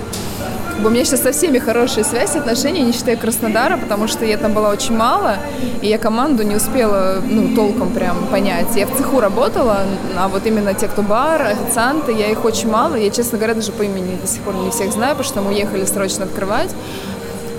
[0.80, 4.36] бы у меня сейчас со всеми хорошие связи, отношения, не считая Краснодара, потому что я
[4.36, 5.36] там была очень мало,
[5.82, 8.74] и я команду не успела, ну, толком прям понять.
[8.76, 9.80] Я в цеху работала,
[10.16, 12.94] а вот именно те, кто бар, официанты, я их очень мало.
[12.94, 15.50] Я, честно говоря, даже по имени до сих пор не всех знаю, потому что мы
[15.50, 16.74] уехали срочно открывать.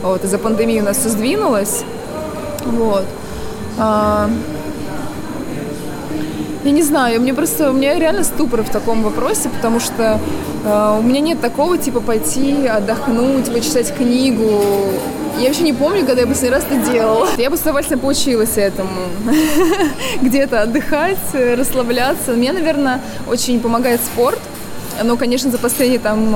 [0.02, 1.84] Вот, из-за пандемии у нас все сдвинулось.
[2.66, 3.06] Вот.
[3.78, 4.30] А,
[6.64, 10.20] Я не знаю, мне просто, у меня реально ступор в таком вопросе, потому что
[10.64, 14.62] э, у меня нет такого, типа, пойти отдохнуть, почитать книгу.
[15.40, 17.28] Я вообще не помню, когда я последний раз это делала.
[17.40, 18.92] Я бы с удовольствием поучилась этому.
[20.22, 22.34] Где-то отдыхать, расслабляться.
[22.34, 24.40] Мне, наверное, очень помогает спорт.
[25.04, 26.36] Но, конечно, за последние там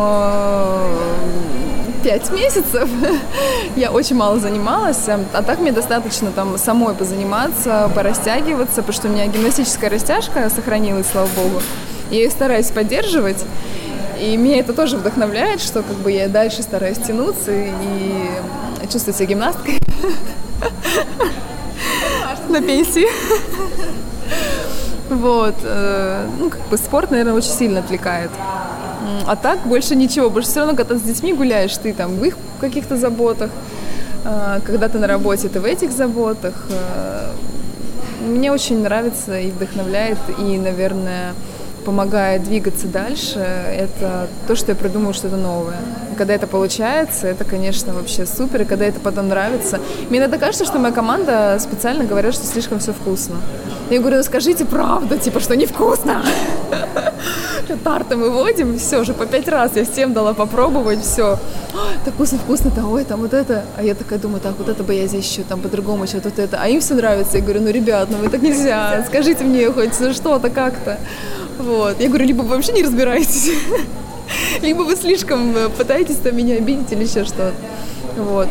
[2.05, 2.89] э, пять месяцев
[3.75, 9.11] я очень мало занималась, а так мне достаточно там самой позаниматься, порастягиваться, потому что у
[9.11, 11.61] меня гимнастическая растяжка сохранилась, слава богу.
[12.11, 13.43] Я ее стараюсь поддерживать,
[14.19, 18.29] и меня это тоже вдохновляет, что как бы я дальше стараюсь тянуться и
[18.91, 19.79] чувствовать себя гимнасткой
[22.49, 23.07] на пенсии.
[25.07, 25.53] Вот.
[25.63, 28.31] Э, ну, как бы спорт, наверное, очень сильно отвлекает.
[29.27, 30.29] А так больше ничего.
[30.29, 33.51] Что все равно, когда с детьми гуляешь, ты там в их каких-то заботах.
[34.23, 36.67] А, когда ты на работе, ты в этих заботах.
[36.71, 37.31] А,
[38.25, 41.33] мне очень нравится и вдохновляет, и, наверное,
[41.85, 45.77] помогает двигаться дальше, это то, что я придумаю что-то новое.
[46.17, 48.61] когда это получается, это, конечно, вообще супер.
[48.61, 49.79] И когда это потом нравится.
[50.09, 53.35] Мне иногда кажется, что моя команда специально говорят, что слишком все вкусно.
[53.89, 56.23] Я говорю, ну скажите правду, типа, что невкусно.
[57.83, 61.37] Тарты мы водим, все же по пять раз я всем дала попробовать, все.
[62.05, 63.65] Так вкусно, вкусно, там, ой, там вот это.
[63.77, 66.39] А я такая думаю, так, вот это бы я здесь еще, там по-другому еще вот
[66.39, 66.57] это.
[66.61, 67.37] А им все нравится.
[67.37, 69.03] Я говорю, ну, ребят, ну вы так нельзя.
[69.07, 70.97] Скажите мне хоть что-то как-то.
[71.57, 71.99] Вот.
[71.99, 73.51] Я говорю, либо вы вообще не разбираетесь,
[74.61, 77.53] либо вы слишком э, пытаетесь там меня обидеть или еще что-то.
[78.17, 78.47] Вот.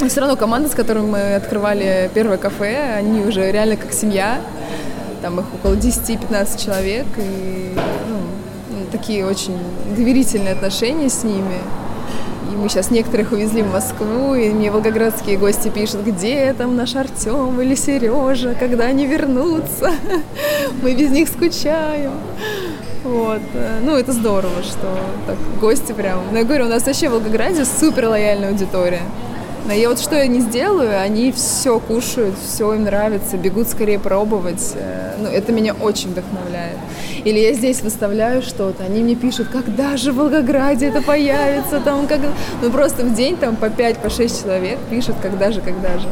[0.00, 4.40] Но все равно команда, с которой мы открывали первое кафе, они уже реально как семья.
[5.22, 7.06] Там их около 10-15 человек.
[7.16, 7.72] И
[8.08, 9.56] ну, такие очень
[9.96, 11.58] доверительные отношения с ними.
[12.52, 16.94] И мы сейчас некоторых увезли в Москву, и мне волгоградские гости пишут, где там наш
[16.94, 19.92] Артем или Сережа, когда они вернутся.
[20.82, 22.12] Мы без них скучаем.
[23.02, 23.42] Вот.
[23.82, 26.20] Ну, это здорово, что так гости прям.
[26.32, 29.02] Но я говорю, у нас вообще в Волгограде супер лояльная аудитория.
[29.66, 33.98] Но я вот что я не сделаю, они все кушают, все им нравится, бегут скорее
[33.98, 34.72] пробовать.
[34.74, 36.76] Э, ну, это меня очень вдохновляет.
[37.24, 42.06] Или я здесь выставляю что-то, они мне пишут, когда же в Волгограде это появится, там,
[42.06, 42.20] как...
[42.62, 46.08] ну просто в день там по 5, по 6 человек пишут, когда же, когда же.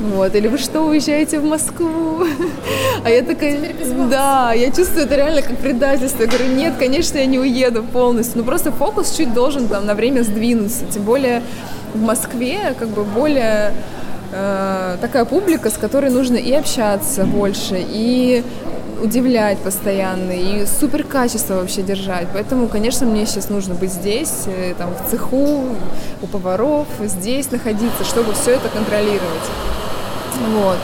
[0.00, 2.24] Вот, или вы что, уезжаете в Москву?
[3.04, 3.74] А я такая,
[4.10, 6.22] да, я чувствую это реально как предательство.
[6.22, 8.38] Я говорю, нет, конечно, я не уеду полностью.
[8.38, 10.84] Ну, просто фокус чуть должен там на время сдвинуться.
[10.90, 11.42] Тем более
[11.94, 13.72] в Москве как бы более
[14.32, 18.42] э, такая публика, с которой нужно и общаться больше, и
[19.02, 22.28] удивлять постоянно, и супер качество вообще держать.
[22.32, 25.64] Поэтому, конечно, мне сейчас нужно быть здесь, э, там, в цеху,
[26.22, 29.48] у поваров, здесь находиться, чтобы все это контролировать.
[30.54, 30.78] Вот.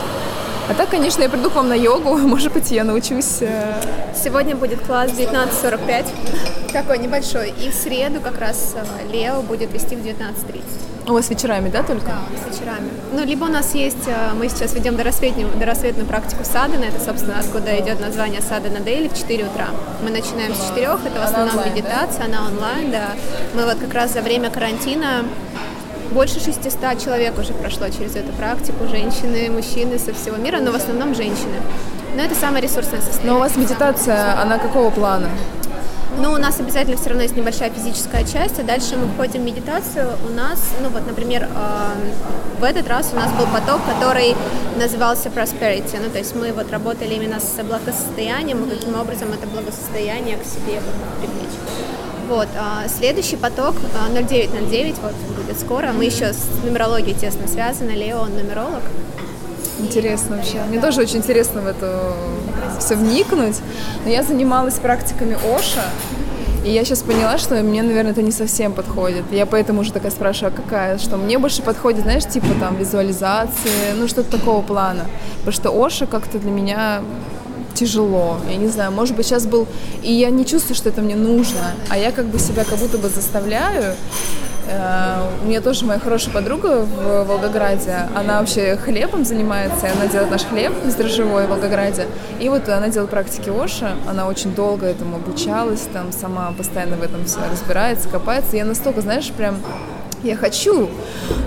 [0.67, 3.37] А так, конечно, я приду к вам на йогу, может быть, я научусь.
[3.41, 3.73] Э,
[4.15, 6.05] Сегодня будет класс 19.45,
[6.71, 10.94] такой небольшой, и в среду как раз э, Лео будет вести в 19.30.
[11.07, 12.07] У вас вечерами, да, только?
[12.07, 12.89] Да, с вечерами.
[13.13, 17.39] Ну, либо у нас есть, э, мы сейчас ведем дорассветную, дорассветную практику Садана, это, собственно,
[17.39, 19.67] откуда идет название Садана Дейли в 4 утра.
[20.03, 22.25] Мы начинаем с 4, это в основном онлайн, медитация, да?
[22.25, 23.09] она онлайн, да.
[23.53, 25.25] Мы вот как раз за время карантина
[26.11, 30.75] больше 600 человек уже прошло через эту практику, женщины, мужчины со всего мира, но в
[30.75, 31.61] основном женщины.
[32.15, 33.31] Но это самое ресурсное состояние.
[33.31, 35.29] Но у вас медитация, она какого плана?
[36.17, 39.45] Ну, у нас обязательно все равно есть небольшая физическая часть, а дальше мы входим в
[39.45, 40.11] медитацию.
[40.29, 44.33] У нас, ну вот, например, э, в этот раз у нас был поток, который
[44.79, 45.99] назывался prosperity.
[46.01, 50.45] Ну, то есть мы вот работали именно с благосостоянием, и каким образом это благосостояние к
[50.45, 51.55] себе вот, привлечь.
[52.29, 53.75] Вот, а следующий поток
[54.13, 55.91] 0909, вот будет скоро.
[55.91, 57.91] Мы еще с нумерологией тесно связаны.
[57.91, 58.81] Лео, он нумеролог.
[59.79, 60.61] Интересно вообще.
[60.69, 62.13] Мне тоже очень интересно в это
[62.79, 63.57] все вникнуть.
[64.03, 65.83] Но я занималась практиками Оша,
[66.65, 69.23] и я сейчас поняла, что мне, наверное, это не совсем подходит.
[69.31, 70.97] Я поэтому уже такая спрашиваю, а какая?
[70.97, 75.05] Что мне больше подходит, знаешь, типа там визуализации, ну что-то такого плана.
[75.37, 77.01] Потому что Оша как-то для меня
[77.75, 78.37] тяжело.
[78.49, 79.67] Я не знаю, может быть, сейчас был...
[80.01, 82.97] И я не чувствую, что это мне нужно, а я как бы себя как будто
[82.97, 83.93] бы заставляю.
[84.67, 90.31] Э, у меня тоже моя хорошая подруга в Волгограде, она вообще хлебом занимается, она делает
[90.31, 92.07] наш хлеб бездрожжевой в Волгограде.
[92.39, 97.03] И вот она делает практики Оша, она очень долго этому обучалась, там сама постоянно в
[97.03, 98.57] этом все разбирается, копается.
[98.57, 99.57] Я настолько, знаешь, прям
[100.23, 100.89] я хочу,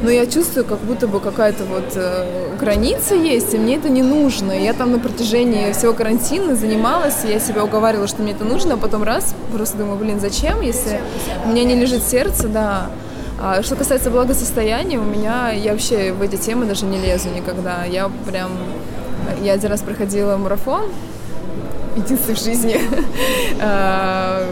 [0.03, 4.03] но я чувствую, как будто бы какая-то вот э, граница есть, и мне это не
[4.03, 4.53] нужно.
[4.53, 8.77] Я там на протяжении всего карантина занималась, я себя уговаривала, что мне это нужно, а
[8.77, 11.01] потом раз, просто думаю, блин, зачем, если
[11.45, 12.87] у меня не лежит сердце, да.
[13.41, 17.85] А что касается благосостояния, у меня, я вообще в эти темы даже не лезу никогда.
[17.85, 18.51] Я прям,
[19.43, 20.87] я один раз проходила марафон,
[21.97, 22.81] единственный в жизни.
[23.61, 24.45] А,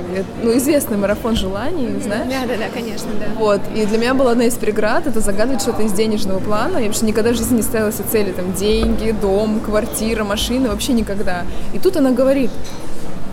[0.43, 2.26] ну, известный марафон желаний, знаешь?
[2.28, 3.26] Да, да, да, конечно, да.
[3.39, 6.78] Вот, и для меня была одна из преград, это загадывать что-то из денежного плана.
[6.78, 10.93] Я вообще никогда в жизни не ставила себе цели, там, деньги, дом, квартира, машина, вообще
[10.93, 11.45] никогда.
[11.72, 12.51] И тут она говорит,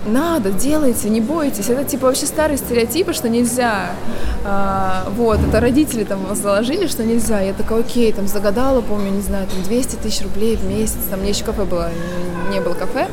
[0.05, 1.69] надо, делайте, не бойтесь.
[1.69, 3.91] Это типа вообще старые стереотипы, что нельзя.
[4.43, 7.41] А, вот, это родители там заложили, что нельзя.
[7.41, 10.97] Я такая, окей, там загадала, помню, не знаю, там 200 тысяч рублей в месяц.
[11.09, 11.89] Там мне еще кафе было,
[12.51, 13.07] не было кафе.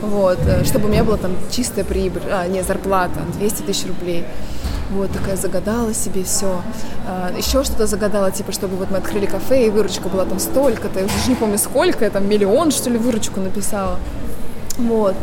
[0.00, 4.24] Вот, э, чтобы у меня была там чистая прибыль, а, не, зарплата, 200 тысяч рублей.
[4.90, 6.60] Вот, такая загадала себе все.
[7.06, 10.98] А, еще что-то загадала, типа, чтобы вот мы открыли кафе, и выручка была там столько-то,
[10.98, 13.98] я уже не помню сколько, я там миллион, что ли, выручку написала.
[14.76, 15.14] Вот.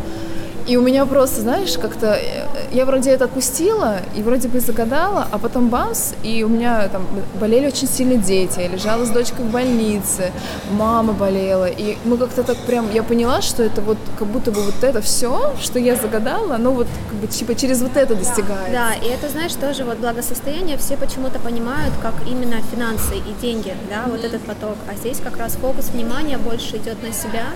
[0.70, 5.26] И у меня просто, знаешь, как-то э, я вроде это отпустила и вроде бы загадала,
[5.32, 7.08] а потом бамс, и у меня там
[7.40, 10.30] болели очень сильно дети, я лежала с дочкой в больнице,
[10.70, 14.62] мама болела, и мы как-то так прям, я поняла, что это вот как будто бы
[14.62, 18.70] вот это все, что я загадала, оно вот как бы типа через вот это достигается.
[18.70, 23.74] Да, и это, знаешь, тоже вот благосостояние все почему-то понимают, как именно финансы и деньги,
[23.88, 27.46] да, вот этот поток, а здесь как раз фокус внимания больше идет на себя,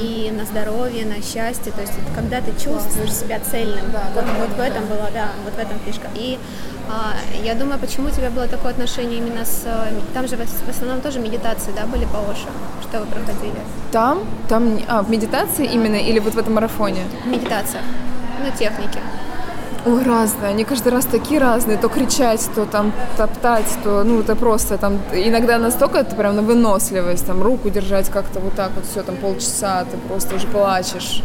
[0.00, 1.72] и на здоровье, на счастье.
[1.72, 3.90] То есть когда ты чувствуешь себя цельным.
[3.92, 4.94] Да, вот, да, вот в этом да.
[4.94, 6.08] была, да, вот в этом фишка.
[6.14, 6.38] И
[6.88, 9.64] а, я думаю, почему у тебя было такое отношение именно с...
[10.14, 12.48] Там же в основном тоже медитации, да, были по Ошу?
[12.82, 13.58] Что вы проходили?
[13.90, 14.20] Там?
[14.48, 14.78] Там...
[14.88, 17.02] А, в медитации именно или вот в этом марафоне?
[17.24, 17.82] Медитация.
[18.40, 19.00] Ну, техники.
[19.86, 20.50] Ой, разные.
[20.50, 21.78] Они каждый раз такие разные.
[21.78, 24.98] То кричать, то там топтать, то, ну, это просто там...
[25.14, 29.16] Иногда настолько это прям на выносливость, там, руку держать как-то вот так вот все, там,
[29.16, 31.22] полчаса, ты просто уже плачешь.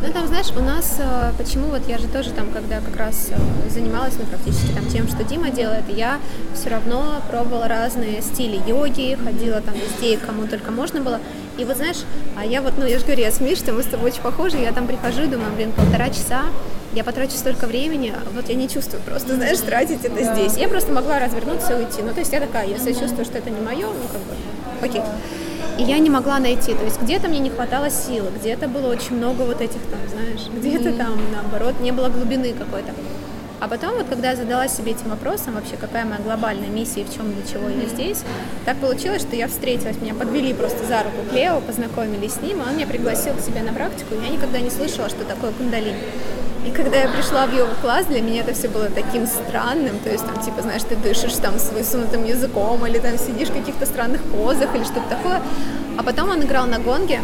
[0.00, 3.30] Ну, там, знаешь, у нас, э, почему вот я же тоже там, когда как раз
[3.30, 6.18] э, занималась, ну, практически там тем, что Дима делает, я
[6.54, 11.18] все равно пробовала разные стили йоги, ходила там везде, кому только можно было.
[11.58, 11.98] И вот знаешь,
[12.36, 14.56] а я вот, ну, я же говорю, я с Мишей, мы с тобой очень похожи,
[14.58, 16.42] я там прихожу и думаю, блин, полтора часа,
[16.94, 20.34] я потрачу столько времени, а вот я не чувствую просто, знаешь, тратить это да.
[20.34, 20.56] здесь.
[20.56, 22.00] Я просто могла развернуться и уйти.
[22.02, 24.34] Ну, то есть я такая, если я чувствую, что это не мое, ну, как бы,
[24.82, 25.02] окей.
[25.78, 29.16] И я не могла найти, то есть где-то мне не хватало силы, где-то было очень
[29.16, 32.92] много вот этих там, знаешь, где-то там, наоборот, не было глубины какой-то.
[33.60, 37.04] А потом, вот когда я задалась себе этим вопросом, вообще, какая моя глобальная миссия и
[37.04, 38.22] в чем, для чего я здесь,
[38.64, 42.58] так получилось, что я встретилась, меня подвели просто за руку к Лео, познакомились с ним,
[42.58, 45.50] и он меня пригласил к себе на практику, и я никогда не слышала, что такое
[45.52, 45.98] кундалини.
[46.66, 50.10] И когда я пришла в йогу класс, для меня это все было таким странным, то
[50.10, 53.86] есть там типа, знаешь, ты дышишь там с высунутым языком, или там сидишь в каких-то
[53.86, 55.40] странных позах, или что-то такое.
[55.96, 57.20] А потом он играл на гонге,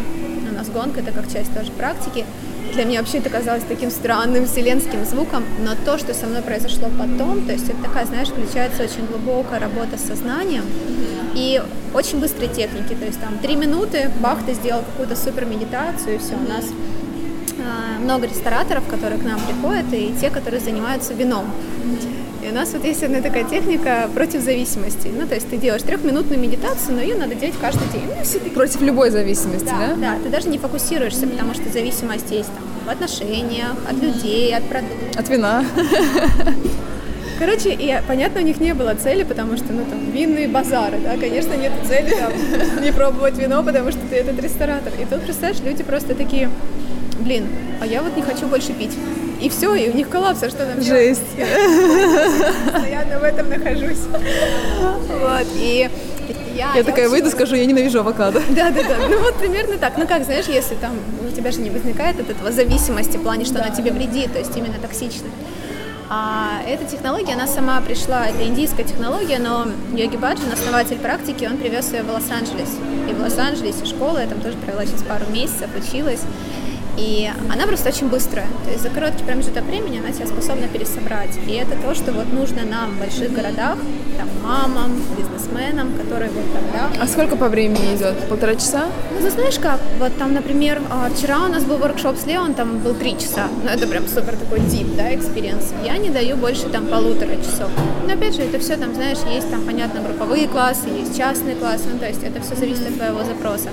[0.50, 2.24] у нас гонка это как часть тоже практики,
[2.74, 6.88] для меня вообще это казалось таким странным вселенским звуком, но то, что со мной произошло
[6.98, 10.64] потом, то есть это такая, знаешь, включается очень глубокая работа с сознанием
[11.34, 11.62] и
[11.94, 16.18] очень быстрые техники, то есть там три минуты, бах, ты сделал какую-то супер медитацию, и
[16.18, 16.64] все, у нас
[17.58, 21.46] а, много рестораторов, которые к нам приходят, и те, которые занимаются вином.
[22.44, 25.08] И у нас вот есть одна такая техника против зависимости.
[25.08, 28.04] Ну, то есть ты делаешь трехминутную медитацию, но ее надо делать каждый день.
[28.06, 29.94] Ну, все Против любой зависимости, да?
[29.94, 30.18] Да, да.
[30.22, 35.16] Ты даже не фокусируешься, потому что зависимость есть там в отношениях, от людей, от продуктов.
[35.16, 35.64] От вина.
[37.38, 41.16] Короче, и понятно, у них не было цели, потому что, ну, там, винные базары, да,
[41.16, 42.32] конечно, нет цели там,
[42.82, 44.92] не пробовать вино, потому что ты этот ресторатор.
[45.00, 46.48] И тут, представляешь, люди просто такие,
[47.18, 47.48] блин,
[47.80, 48.92] а я вот не хочу больше пить.
[49.40, 51.22] И все, и у них коллапс, а что там Жесть.
[52.72, 54.04] Постоянно в этом нахожусь.
[55.20, 55.90] Вот, и
[56.54, 58.40] я, я, я такая выйду, скажу, я ненавижу авокадо.
[58.50, 58.96] Да, да, да.
[59.08, 59.96] Ну вот примерно так.
[59.98, 60.92] Ну как, знаешь, если там
[61.26, 63.64] у тебя же не возникает от этого зависимости в плане, что да.
[63.64, 65.28] она тебе вредит, то есть именно токсично.
[66.10, 71.56] А эта технология, она сама пришла, это индийская технология, но Йоги Баджан, основатель практики, он
[71.56, 72.68] привез ее в Лос-Анджелес.
[73.10, 76.20] И в Лос-Анджелесе школа, я там тоже провела сейчас пару месяцев, училась.
[76.96, 78.46] И она просто очень быстрая.
[78.64, 81.36] То есть за короткий промежуток времени она себя способна пересобрать.
[81.46, 83.78] И это то, что вот нужно нам в больших городах,
[84.16, 87.02] там, мамам, бизнесменам, которые вот там, да.
[87.02, 88.28] А сколько по времени идет?
[88.28, 88.86] Полтора часа?
[89.12, 92.54] Ну, ты знаешь как, вот там, например, а, вчера у нас был воркшоп с Леон,
[92.54, 93.48] там был три часа.
[93.64, 95.72] Ну, это прям супер такой deep, да, experience.
[95.84, 97.70] Я не даю больше там полутора часов.
[98.06, 101.84] Но опять же, это все там, знаешь, есть там, понятно, групповые классы, есть частные классы,
[101.92, 103.70] ну, то есть это все зависит от твоего запроса.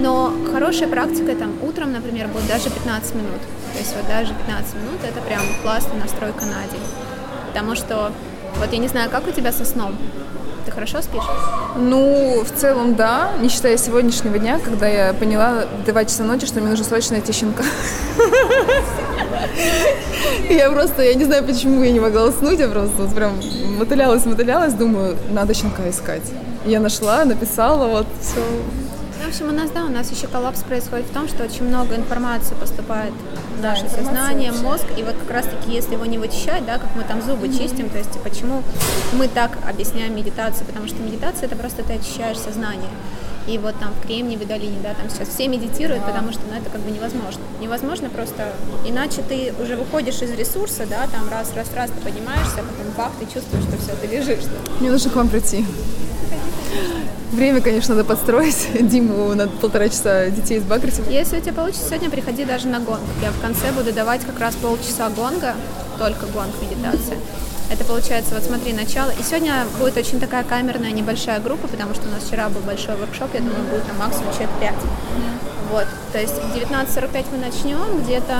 [0.00, 3.40] Но хорошая практика там утром, например, будет даже 15 минут.
[3.72, 6.82] То есть вот даже 15 минут это прям классная настройка на день.
[7.48, 8.12] Потому что
[8.58, 9.96] вот я не знаю, как у тебя со сном?
[10.64, 11.22] Ты хорошо спишь?
[11.76, 16.46] Ну, в целом, да, не считая сегодняшнего дня, когда я поняла в 2 часа ночи,
[16.46, 17.64] что мне нужно срочно найти щенка.
[20.48, 23.40] Я просто, я не знаю, почему я не могла уснуть, я просто вот прям
[23.78, 26.24] мотылялась, мотылялась, думаю, надо щенка искать.
[26.66, 28.42] Я нашла, написала, вот, все,
[29.30, 32.54] общем, у нас, да, у нас еще коллапс происходит в том, что очень много информации
[32.54, 33.12] поступает
[33.56, 37.04] в наше сознание, мозг, и вот как раз-таки, если его не вычищать, да, как мы
[37.04, 37.58] там зубы mm-hmm.
[37.58, 38.62] чистим, то есть почему
[39.12, 42.90] мы так объясняем медитацию, потому что медитация это просто ты очищаешь сознание.
[43.46, 46.68] И вот там в Кремниевой долине, да, там сейчас все медитируют, потому что, ну, это
[46.68, 47.40] как бы невозможно.
[47.60, 48.52] Невозможно просто,
[48.84, 52.92] иначе ты уже выходишь из ресурса, да, там раз, раз, раз ты поднимаешься, а потом
[52.96, 54.44] бах, ты чувствуешь, что все, ты лежишь.
[54.44, 54.72] Да.
[54.80, 55.64] Мне нужно к вам прийти.
[57.32, 58.68] Время, конечно, надо подстроить.
[58.80, 61.02] Диму на полтора часа детей из Бакрити.
[61.08, 63.00] Если у тебя получится, сегодня приходи даже на гонг.
[63.22, 65.54] Я в конце буду давать как раз полчаса гонга,
[65.98, 67.18] только гонг медитация.
[67.70, 69.10] Это получается, вот смотри, начало.
[69.10, 72.96] И сегодня будет очень такая камерная небольшая группа, потому что у нас вчера был большой
[72.96, 74.74] воркшоп, я думаю, будет там максимум человек 5.
[75.70, 78.34] Вот, то есть в 19.45 мы начнем, где-то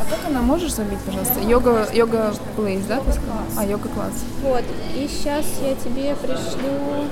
[0.00, 1.38] а как она можешь забить, пожалуйста?
[1.40, 2.96] Йога, йога плейс, да?
[2.96, 3.16] Класс.
[3.56, 4.14] А, йога класс.
[4.42, 4.64] Вот.
[4.96, 7.06] И сейчас я тебе пришлю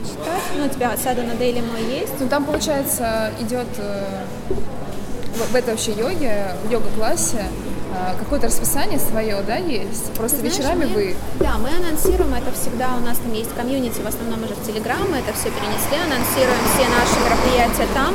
[0.00, 0.42] э, почитать.
[0.56, 2.12] Ну, у тебя сада на Дейли мой есть.
[2.18, 4.04] Ну, там, получается, идет э,
[5.34, 7.44] в, в этой вообще йоге, в йога-классе,
[7.92, 10.12] а, какое-то расписание свое, да, есть?
[10.14, 11.16] Просто Ты вечерами знаешь, вы...
[11.40, 15.00] Да, мы анонсируем это всегда, у нас там есть комьюнити, в основном уже в Телеграм,
[15.10, 18.14] мы это все перенесли, анонсируем все наши мероприятия там.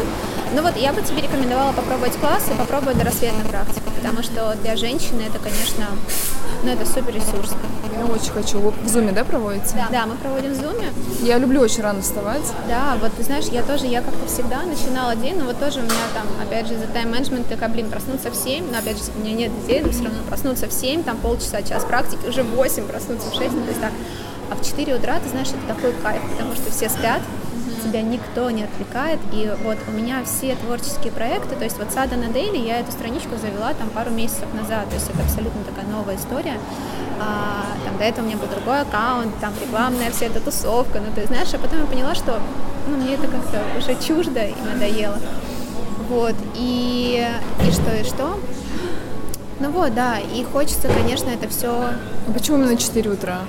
[0.54, 4.76] Ну вот, я бы тебе рекомендовала попробовать класс и попробовать дорассветную практику, потому что для
[4.76, 5.88] женщины это, конечно,
[6.64, 7.54] ну это супер ресурс.
[7.98, 8.60] Я очень хочу.
[8.60, 9.74] Вы в Зуме, да, проводите?
[9.76, 9.88] Да.
[9.90, 10.92] да, мы проводим в Зуме.
[11.22, 12.44] Я люблю очень рано вставать.
[12.68, 15.84] Да, вот ты знаешь, я тоже, я как-то всегда начинала день, но вот тоже у
[15.84, 19.20] меня там, опять же, за тайм-менеджмент, такая, блин, проснуться в 7, но опять же, у
[19.20, 22.50] меня нет детей, но все равно проснуться в 7, там полчаса, час практики, уже в
[22.56, 23.92] 8 проснуться в 6, ну, то есть так.
[24.52, 27.22] А в 4 утра, ты знаешь, это такой кайф, потому что все спят,
[27.86, 29.20] тебя никто не отвлекает.
[29.32, 32.92] И вот у меня все творческие проекты, то есть вот Сада на Дейли, я эту
[32.92, 36.60] страничку завела там пару месяцев назад, то есть это абсолютно такая новая история.
[37.20, 41.08] А, там до этого у меня был другой аккаунт, там рекламная вся эта тусовка, ну
[41.16, 42.40] ты знаешь, а потом я поняла, что
[42.88, 45.18] ну, мне это как-то уже чуждо и надоело.
[46.10, 47.28] Вот, и,
[47.62, 48.40] и что, и что?
[49.60, 51.70] Ну вот, да, и хочется, конечно, это все...
[51.72, 53.40] А почему именно 4 утра?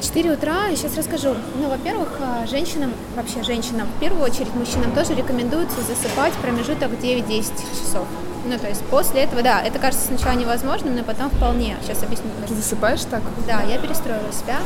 [0.00, 1.34] 4 утра, сейчас расскажу.
[1.60, 7.52] Ну, во-первых, а, женщинам, вообще женщинам, в первую очередь мужчинам тоже рекомендуется засыпать промежуток 9-10
[7.72, 8.06] часов.
[8.48, 11.76] Ну, то есть после этого, да, это кажется сначала невозможным, но потом вполне.
[11.82, 12.30] Сейчас объясню.
[12.46, 13.20] Ты засыпаешь так?
[13.46, 14.56] Да, я перестроила себя.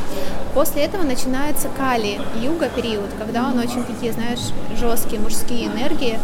[0.53, 4.39] После этого начинается кали, юга период, когда он очень такие, знаешь,
[4.79, 6.17] жесткие мужские энергии.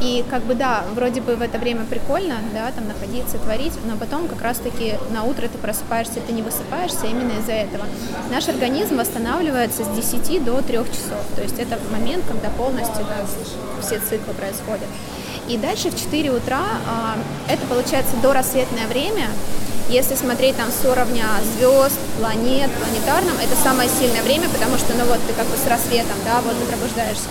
[0.00, 3.96] И как бы да, вроде бы в это время прикольно, да, там находиться, творить, но
[3.96, 7.84] потом как раз-таки на утро ты просыпаешься, ты не высыпаешься именно из-за этого.
[8.30, 11.22] Наш организм восстанавливается с 10 до 3 часов.
[11.36, 13.16] То есть это момент, когда полностью да,
[13.82, 14.88] все циклы происходят.
[15.52, 17.14] И дальше в 4 утра а,
[17.46, 19.28] это получается до рассветное время.
[19.90, 25.04] Если смотреть там с уровня звезд, планет, планетарном, это самое сильное время, потому что, ну
[25.04, 27.28] вот, ты как бы с рассветом, да, вот ты пробуждаешься.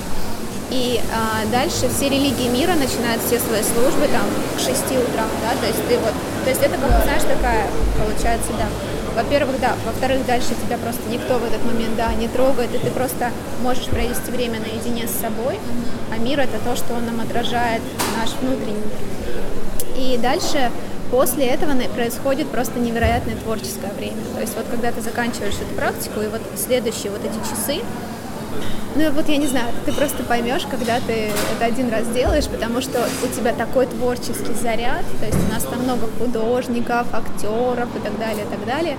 [0.70, 4.70] И а, дальше все религии мира начинают все свои службы там к 6
[5.02, 6.14] утра, да, то есть ты вот,
[6.46, 8.70] то есть это знаешь, такая, получается, да,
[9.16, 9.76] во-первых, да.
[9.86, 13.32] Во-вторых, дальше тебя просто никто в этот момент, да, не трогает, и ты просто
[13.62, 15.59] можешь провести время наедине с собой,
[16.12, 17.82] а мир это то, что он нам отражает,
[18.18, 18.82] наш внутренний.
[19.97, 20.72] И дальше
[21.12, 24.22] после этого происходит просто невероятное творческое время.
[24.36, 27.84] То есть вот когда ты заканчиваешь эту практику, и вот следующие вот эти часы,
[28.95, 32.82] ну вот я не знаю, ты просто поймешь, когда ты это один раз делаешь, потому
[32.82, 37.99] что у тебя такой творческий заряд, то есть у нас там много художников, актеров и
[37.99, 38.97] так далее, и так далее.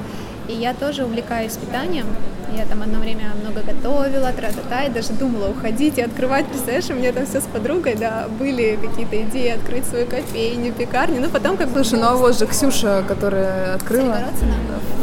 [0.53, 2.07] И я тоже увлекаюсь питанием.
[2.55, 6.93] Я там одно время много готовила, тра-та-та, и даже думала уходить и открывать, представляешь, у
[6.93, 11.57] меня там все с подругой, да, были какие-то идеи открыть свою кофейню, пекарню, ну потом
[11.57, 11.83] как бы...
[11.83, 14.19] Слушай, ну а вот же Ксюша, которая открыла...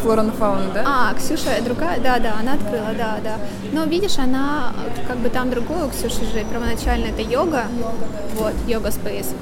[0.03, 0.83] Флора Фауна, да?
[0.85, 3.37] А, Ксюша другая, да, да, она открыла, да, да.
[3.73, 4.71] Но видишь, она
[5.07, 7.63] как бы там другую, у Ксюши же первоначально это йога,
[8.37, 9.33] вот, йога спейс.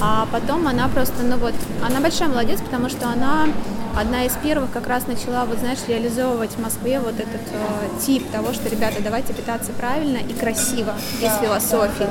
[0.00, 1.54] А потом она просто, ну вот,
[1.84, 3.48] она большая молодец, потому что она
[3.96, 8.30] одна из первых как раз начала, вот знаешь, реализовывать в Москве вот этот э, тип
[8.30, 12.06] того, что, ребята, давайте питаться правильно и красиво, без философии.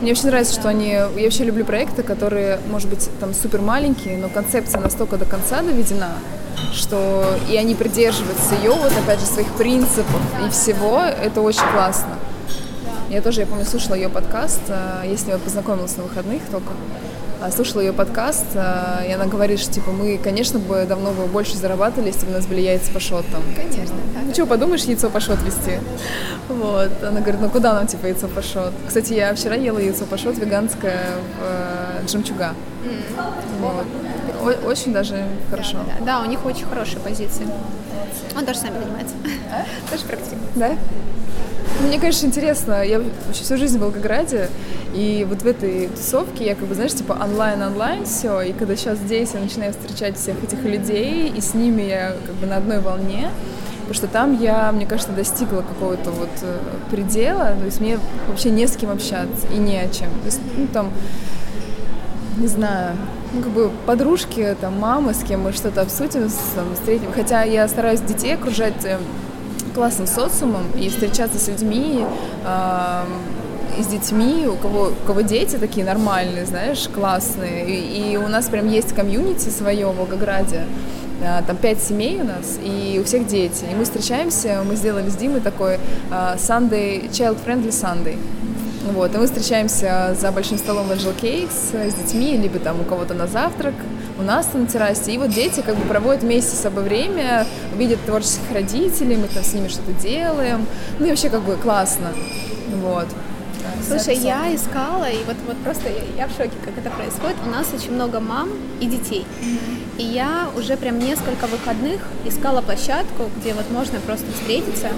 [0.00, 0.88] Мне очень нравится, что они...
[0.88, 5.62] Я вообще люблю проекты, которые, может быть, там супер маленькие, но концепция настолько до конца
[5.62, 6.12] доведена,
[6.72, 11.02] что и они придерживаются ее, вот опять же, своих принципов и всего.
[11.02, 12.16] Это очень классно.
[13.08, 16.72] Я тоже, я помню, слушала ее подкаст, э, я с ней познакомилась на выходных только.
[17.40, 21.26] А, слушала ее подкаст, а, и она говорит, что типа мы, конечно, бы давно бы
[21.26, 23.42] больше зарабатывали, если бы у нас были яйца пашот там.
[23.54, 23.94] Конечно.
[24.24, 25.78] Ну что, подумаешь, яйцо пашот вести?
[26.48, 26.90] Вот.
[27.02, 28.72] Она говорит, ну куда нам типа яйцо пашот?
[28.86, 31.02] Кстати, я вчера ела яйцо пашот веганское
[31.38, 32.54] в э, Джамчуга.
[32.84, 33.82] Mm.
[34.40, 34.64] Вот.
[34.64, 35.78] очень даже хорошо.
[35.86, 37.46] Да, да, да, у них очень хорошие позиции.
[38.34, 39.14] Он тоже сами занимается.
[39.52, 39.90] А?
[39.90, 40.40] Тоже практикует.
[40.54, 40.76] Да?
[41.86, 42.82] Мне, конечно, интересно.
[42.82, 44.48] Я вообще всю жизнь в Волгограде,
[44.92, 48.98] и вот в этой тусовке я как бы, знаешь, типа онлайн-онлайн все, и когда сейчас
[48.98, 52.80] здесь я начинаю встречать всех этих людей, и с ними я как бы на одной
[52.80, 53.30] волне,
[53.80, 56.58] потому что там я, мне кажется, достигла какого-то вот э,
[56.90, 60.08] предела, то есть мне вообще не с кем общаться и не о чем.
[60.08, 60.90] То есть, ну, там,
[62.36, 62.96] не знаю,
[63.32, 67.12] ну, как бы подружки, там, мамы, с кем мы что-то обсудим, там, встретим.
[67.14, 68.98] Хотя я стараюсь детей окружать э,
[69.76, 72.04] классным социумом и встречаться с людьми,
[72.44, 73.04] э,
[73.78, 77.66] и с детьми, у кого, у кого дети такие нормальные, знаешь, классные.
[77.66, 80.62] И, и у нас прям есть комьюнити свое в Волгограде.
[81.22, 83.64] А, там пять семей у нас, и у всех дети.
[83.70, 85.74] И мы встречаемся, мы сделали с Димой такой
[86.10, 88.18] uh, Sunday, Child Friendly Sunday.
[88.94, 92.84] Вот, и мы встречаемся за большим столом в Angel Cakes с детьми, либо там у
[92.84, 93.74] кого-то на завтрак,
[94.18, 95.12] у нас на террасе.
[95.12, 97.46] И вот дети как бы проводят вместе с собой время,
[97.76, 100.66] видят творческих родителей, мы там с ними что-то делаем.
[100.98, 102.12] Ну и вообще как бы классно.
[102.82, 103.06] Вот.
[103.86, 107.36] Слушай, я искала, и вот, вот просто я, я в шоке, как это происходит.
[107.46, 108.50] У нас очень много мам
[108.80, 109.24] и детей.
[109.98, 114.88] И я уже прям несколько выходных искала площадку, где вот можно просто встретиться,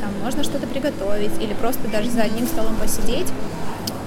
[0.00, 3.28] там можно что-то приготовить или просто даже за одним столом посидеть.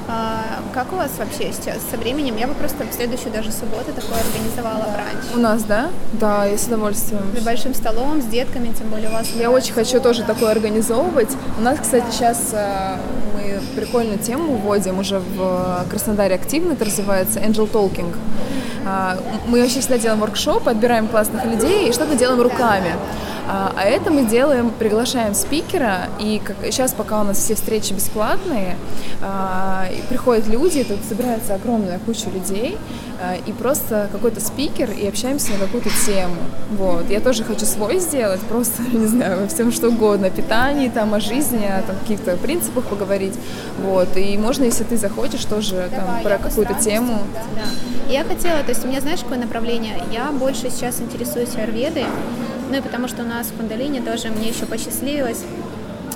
[0.08, 2.36] А, как у вас вообще сейчас со временем?
[2.38, 5.24] Я бы просто в следующую даже субботу такое организовала бранч.
[5.34, 5.90] У нас, да?
[6.14, 7.24] Да, я с удовольствием.
[7.36, 9.30] За большим столом, с детками, тем более у вас.
[9.36, 11.30] Я очень хочу тоже такое организовывать.
[11.58, 12.98] У нас, кстати, сейчас э,
[13.34, 18.14] мы прикольную тему вводим уже в Краснодаре активно, это развивается Angel Talking.
[18.86, 22.92] А, мы вообще всегда делаем воркшоп, отбираем классных людей и что-то делаем руками.
[22.94, 27.94] А, а это мы делаем, приглашаем спикера, и как, сейчас пока у нас все встречи
[27.94, 28.76] бесплатные,
[29.22, 32.78] а, и приходят люди, тут собирается огромная куча людей,
[33.22, 36.36] а, и просто какой-то спикер, и общаемся на какую-то тему.
[36.72, 37.10] Вот.
[37.10, 41.20] Я тоже хочу свой сделать, просто, не знаю, всем что угодно, о питании, там, о
[41.20, 43.36] жизни, о там, каких-то принципах поговорить.
[43.80, 44.16] Вот.
[44.18, 47.20] И можно, если ты захочешь, тоже там, про какую-то тему.
[47.56, 47.64] Да.
[48.12, 50.04] Я хотела, то есть у меня, знаешь, какое направление?
[50.12, 52.06] Я больше сейчас интересуюсь аюрведой,
[52.74, 55.44] ну и потому что у нас в Кундалине тоже мне еще посчастливилось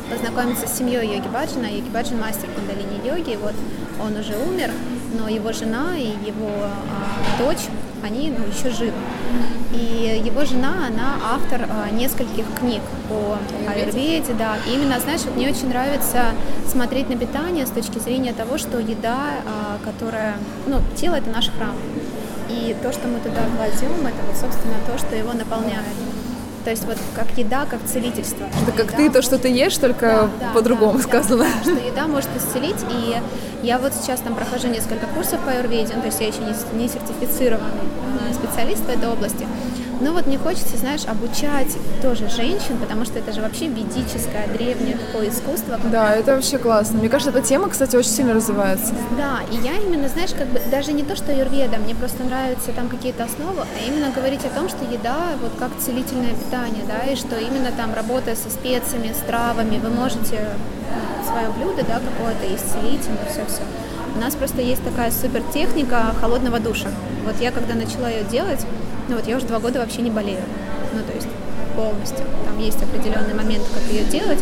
[0.09, 1.67] познакомиться с семьей Йоги Баджина.
[1.67, 3.53] Йоги Баджин мастер кундалини йоги, вот
[4.03, 4.71] он уже умер,
[5.19, 7.67] но его жена и его а, дочь,
[8.03, 8.97] они ну, еще живы.
[9.71, 13.37] И его жена, она автор а, нескольких книг по
[13.69, 14.55] аюрведе, да.
[14.65, 16.31] И именно, знаешь, вот мне очень нравится
[16.67, 21.49] смотреть на питание с точки зрения того, что еда, а, которая, ну, тело это наш
[21.49, 21.75] храм.
[22.49, 25.85] И то, что мы туда кладем, это вот, собственно, то, что его наполняет.
[26.67, 28.45] То есть вот как еда, как целительство.
[28.61, 31.45] Это как ты, то, что ты ешь, только да, по-другому да, сказано.
[31.45, 32.75] Да, что еда может исцелить.
[32.91, 33.15] И
[33.65, 36.77] я вот сейчас там прохожу несколько курсов по аюрведе, ну, то есть я еще не,
[36.77, 37.71] не сертифицированный
[38.29, 39.47] э, специалист в этой области.
[39.99, 44.95] Ну вот мне хочется, знаешь, обучать тоже женщин, потому что это же вообще ведическое, древнее
[44.95, 45.79] такое искусство.
[45.91, 46.99] Да, это вообще классно.
[46.99, 48.93] Мне кажется, эта тема, кстати, очень сильно развивается.
[49.17, 52.71] Да, и я именно, знаешь, как бы даже не то, что юрведа, мне просто нравятся
[52.73, 57.11] там какие-то основы, а именно говорить о том, что еда вот как целительное питание, да,
[57.11, 60.47] и что именно там работая со специями, с травами, вы можете
[60.93, 63.61] ну, свое блюдо, да, какое-то исцелить, все-все.
[64.15, 66.89] У нас просто есть такая супер техника холодного душа.
[67.25, 68.65] Вот я когда начала ее делать,
[69.07, 70.41] ну вот я уже два года вообще не болею.
[70.93, 71.27] Ну то есть
[71.75, 72.25] полностью.
[72.45, 74.39] Там есть определенный момент, как ее делать.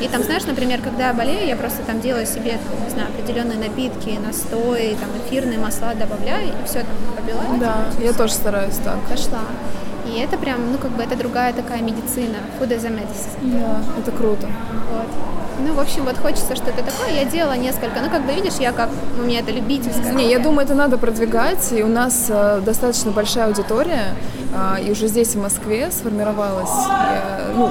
[0.00, 3.58] И там, знаешь, например, когда я болею, я просто там делаю себе, не знаю, определенные
[3.58, 7.40] напитки, настои, там эфирные масла добавляю, и все там побила.
[7.58, 8.98] Да, я тоже стараюсь так.
[9.08, 9.40] Пошла.
[10.16, 12.36] И это прям, ну, как бы, это другая такая медицина.
[12.58, 13.36] Food as a medicine.
[13.42, 14.46] Да, это круто.
[14.90, 15.06] Вот.
[15.58, 17.10] Ну, в общем, вот хочется что-то такое.
[17.14, 18.00] Я делала несколько.
[18.00, 18.88] Ну, как бы видишь, я как
[19.18, 20.12] у меня это любительское.
[20.12, 21.70] Не, я думаю, это надо продвигать.
[21.72, 24.14] И у нас э, достаточно большая аудитория.
[24.54, 26.70] Э, и уже здесь, в Москве, сформировалась.
[26.88, 27.70] Э, ну,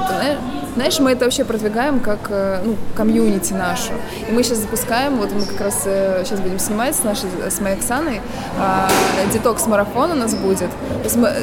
[0.75, 3.93] знаешь, мы это вообще продвигаем как э, ну, комьюнити нашу.
[4.27, 7.61] И мы сейчас запускаем, вот мы как раз э, сейчас будем снимать с нашей, с
[7.61, 8.19] моей Оксаной,
[8.59, 10.69] э, детокс-марафон у нас будет.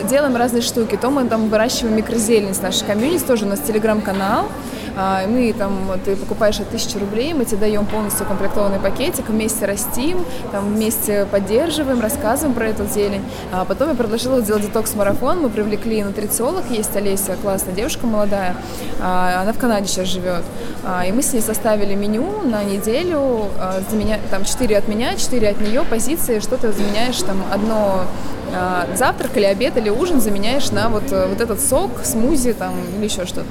[0.08, 0.98] Делаем разные штуки.
[1.00, 4.48] То мы там выращиваем микрозелень с нашей комьюнити, тоже у нас телеграм-канал.
[4.96, 5.72] А, мы там,
[6.04, 11.26] ты покупаешь от тысячи рублей, мы тебе даем полностью комплектованный пакетик, вместе растим, там вместе
[11.30, 13.24] поддерживаем, рассказываем про эту зелень.
[13.52, 18.56] А потом я предложила сделать детокс-марафон, мы привлекли нутрициолог, есть Олеся, классная девушка молодая,
[19.00, 20.42] а, она в Канаде сейчас живет,
[20.84, 23.46] а, и мы с ней составили меню на неделю,
[23.90, 24.18] заменя...
[24.30, 28.04] там 4 от меня, 4 от нее позиции, что ты заменяешь там одно
[28.94, 33.24] завтрак или обед или ужин заменяешь на вот, вот этот сок, смузи там или еще
[33.24, 33.46] что-то.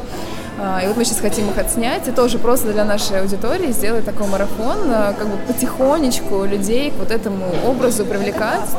[0.62, 4.28] И вот мы сейчас хотим их отснять и тоже просто для нашей аудитории сделать такой
[4.28, 4.78] марафон,
[5.18, 8.70] как бы потихонечку людей к вот этому образу привлекать.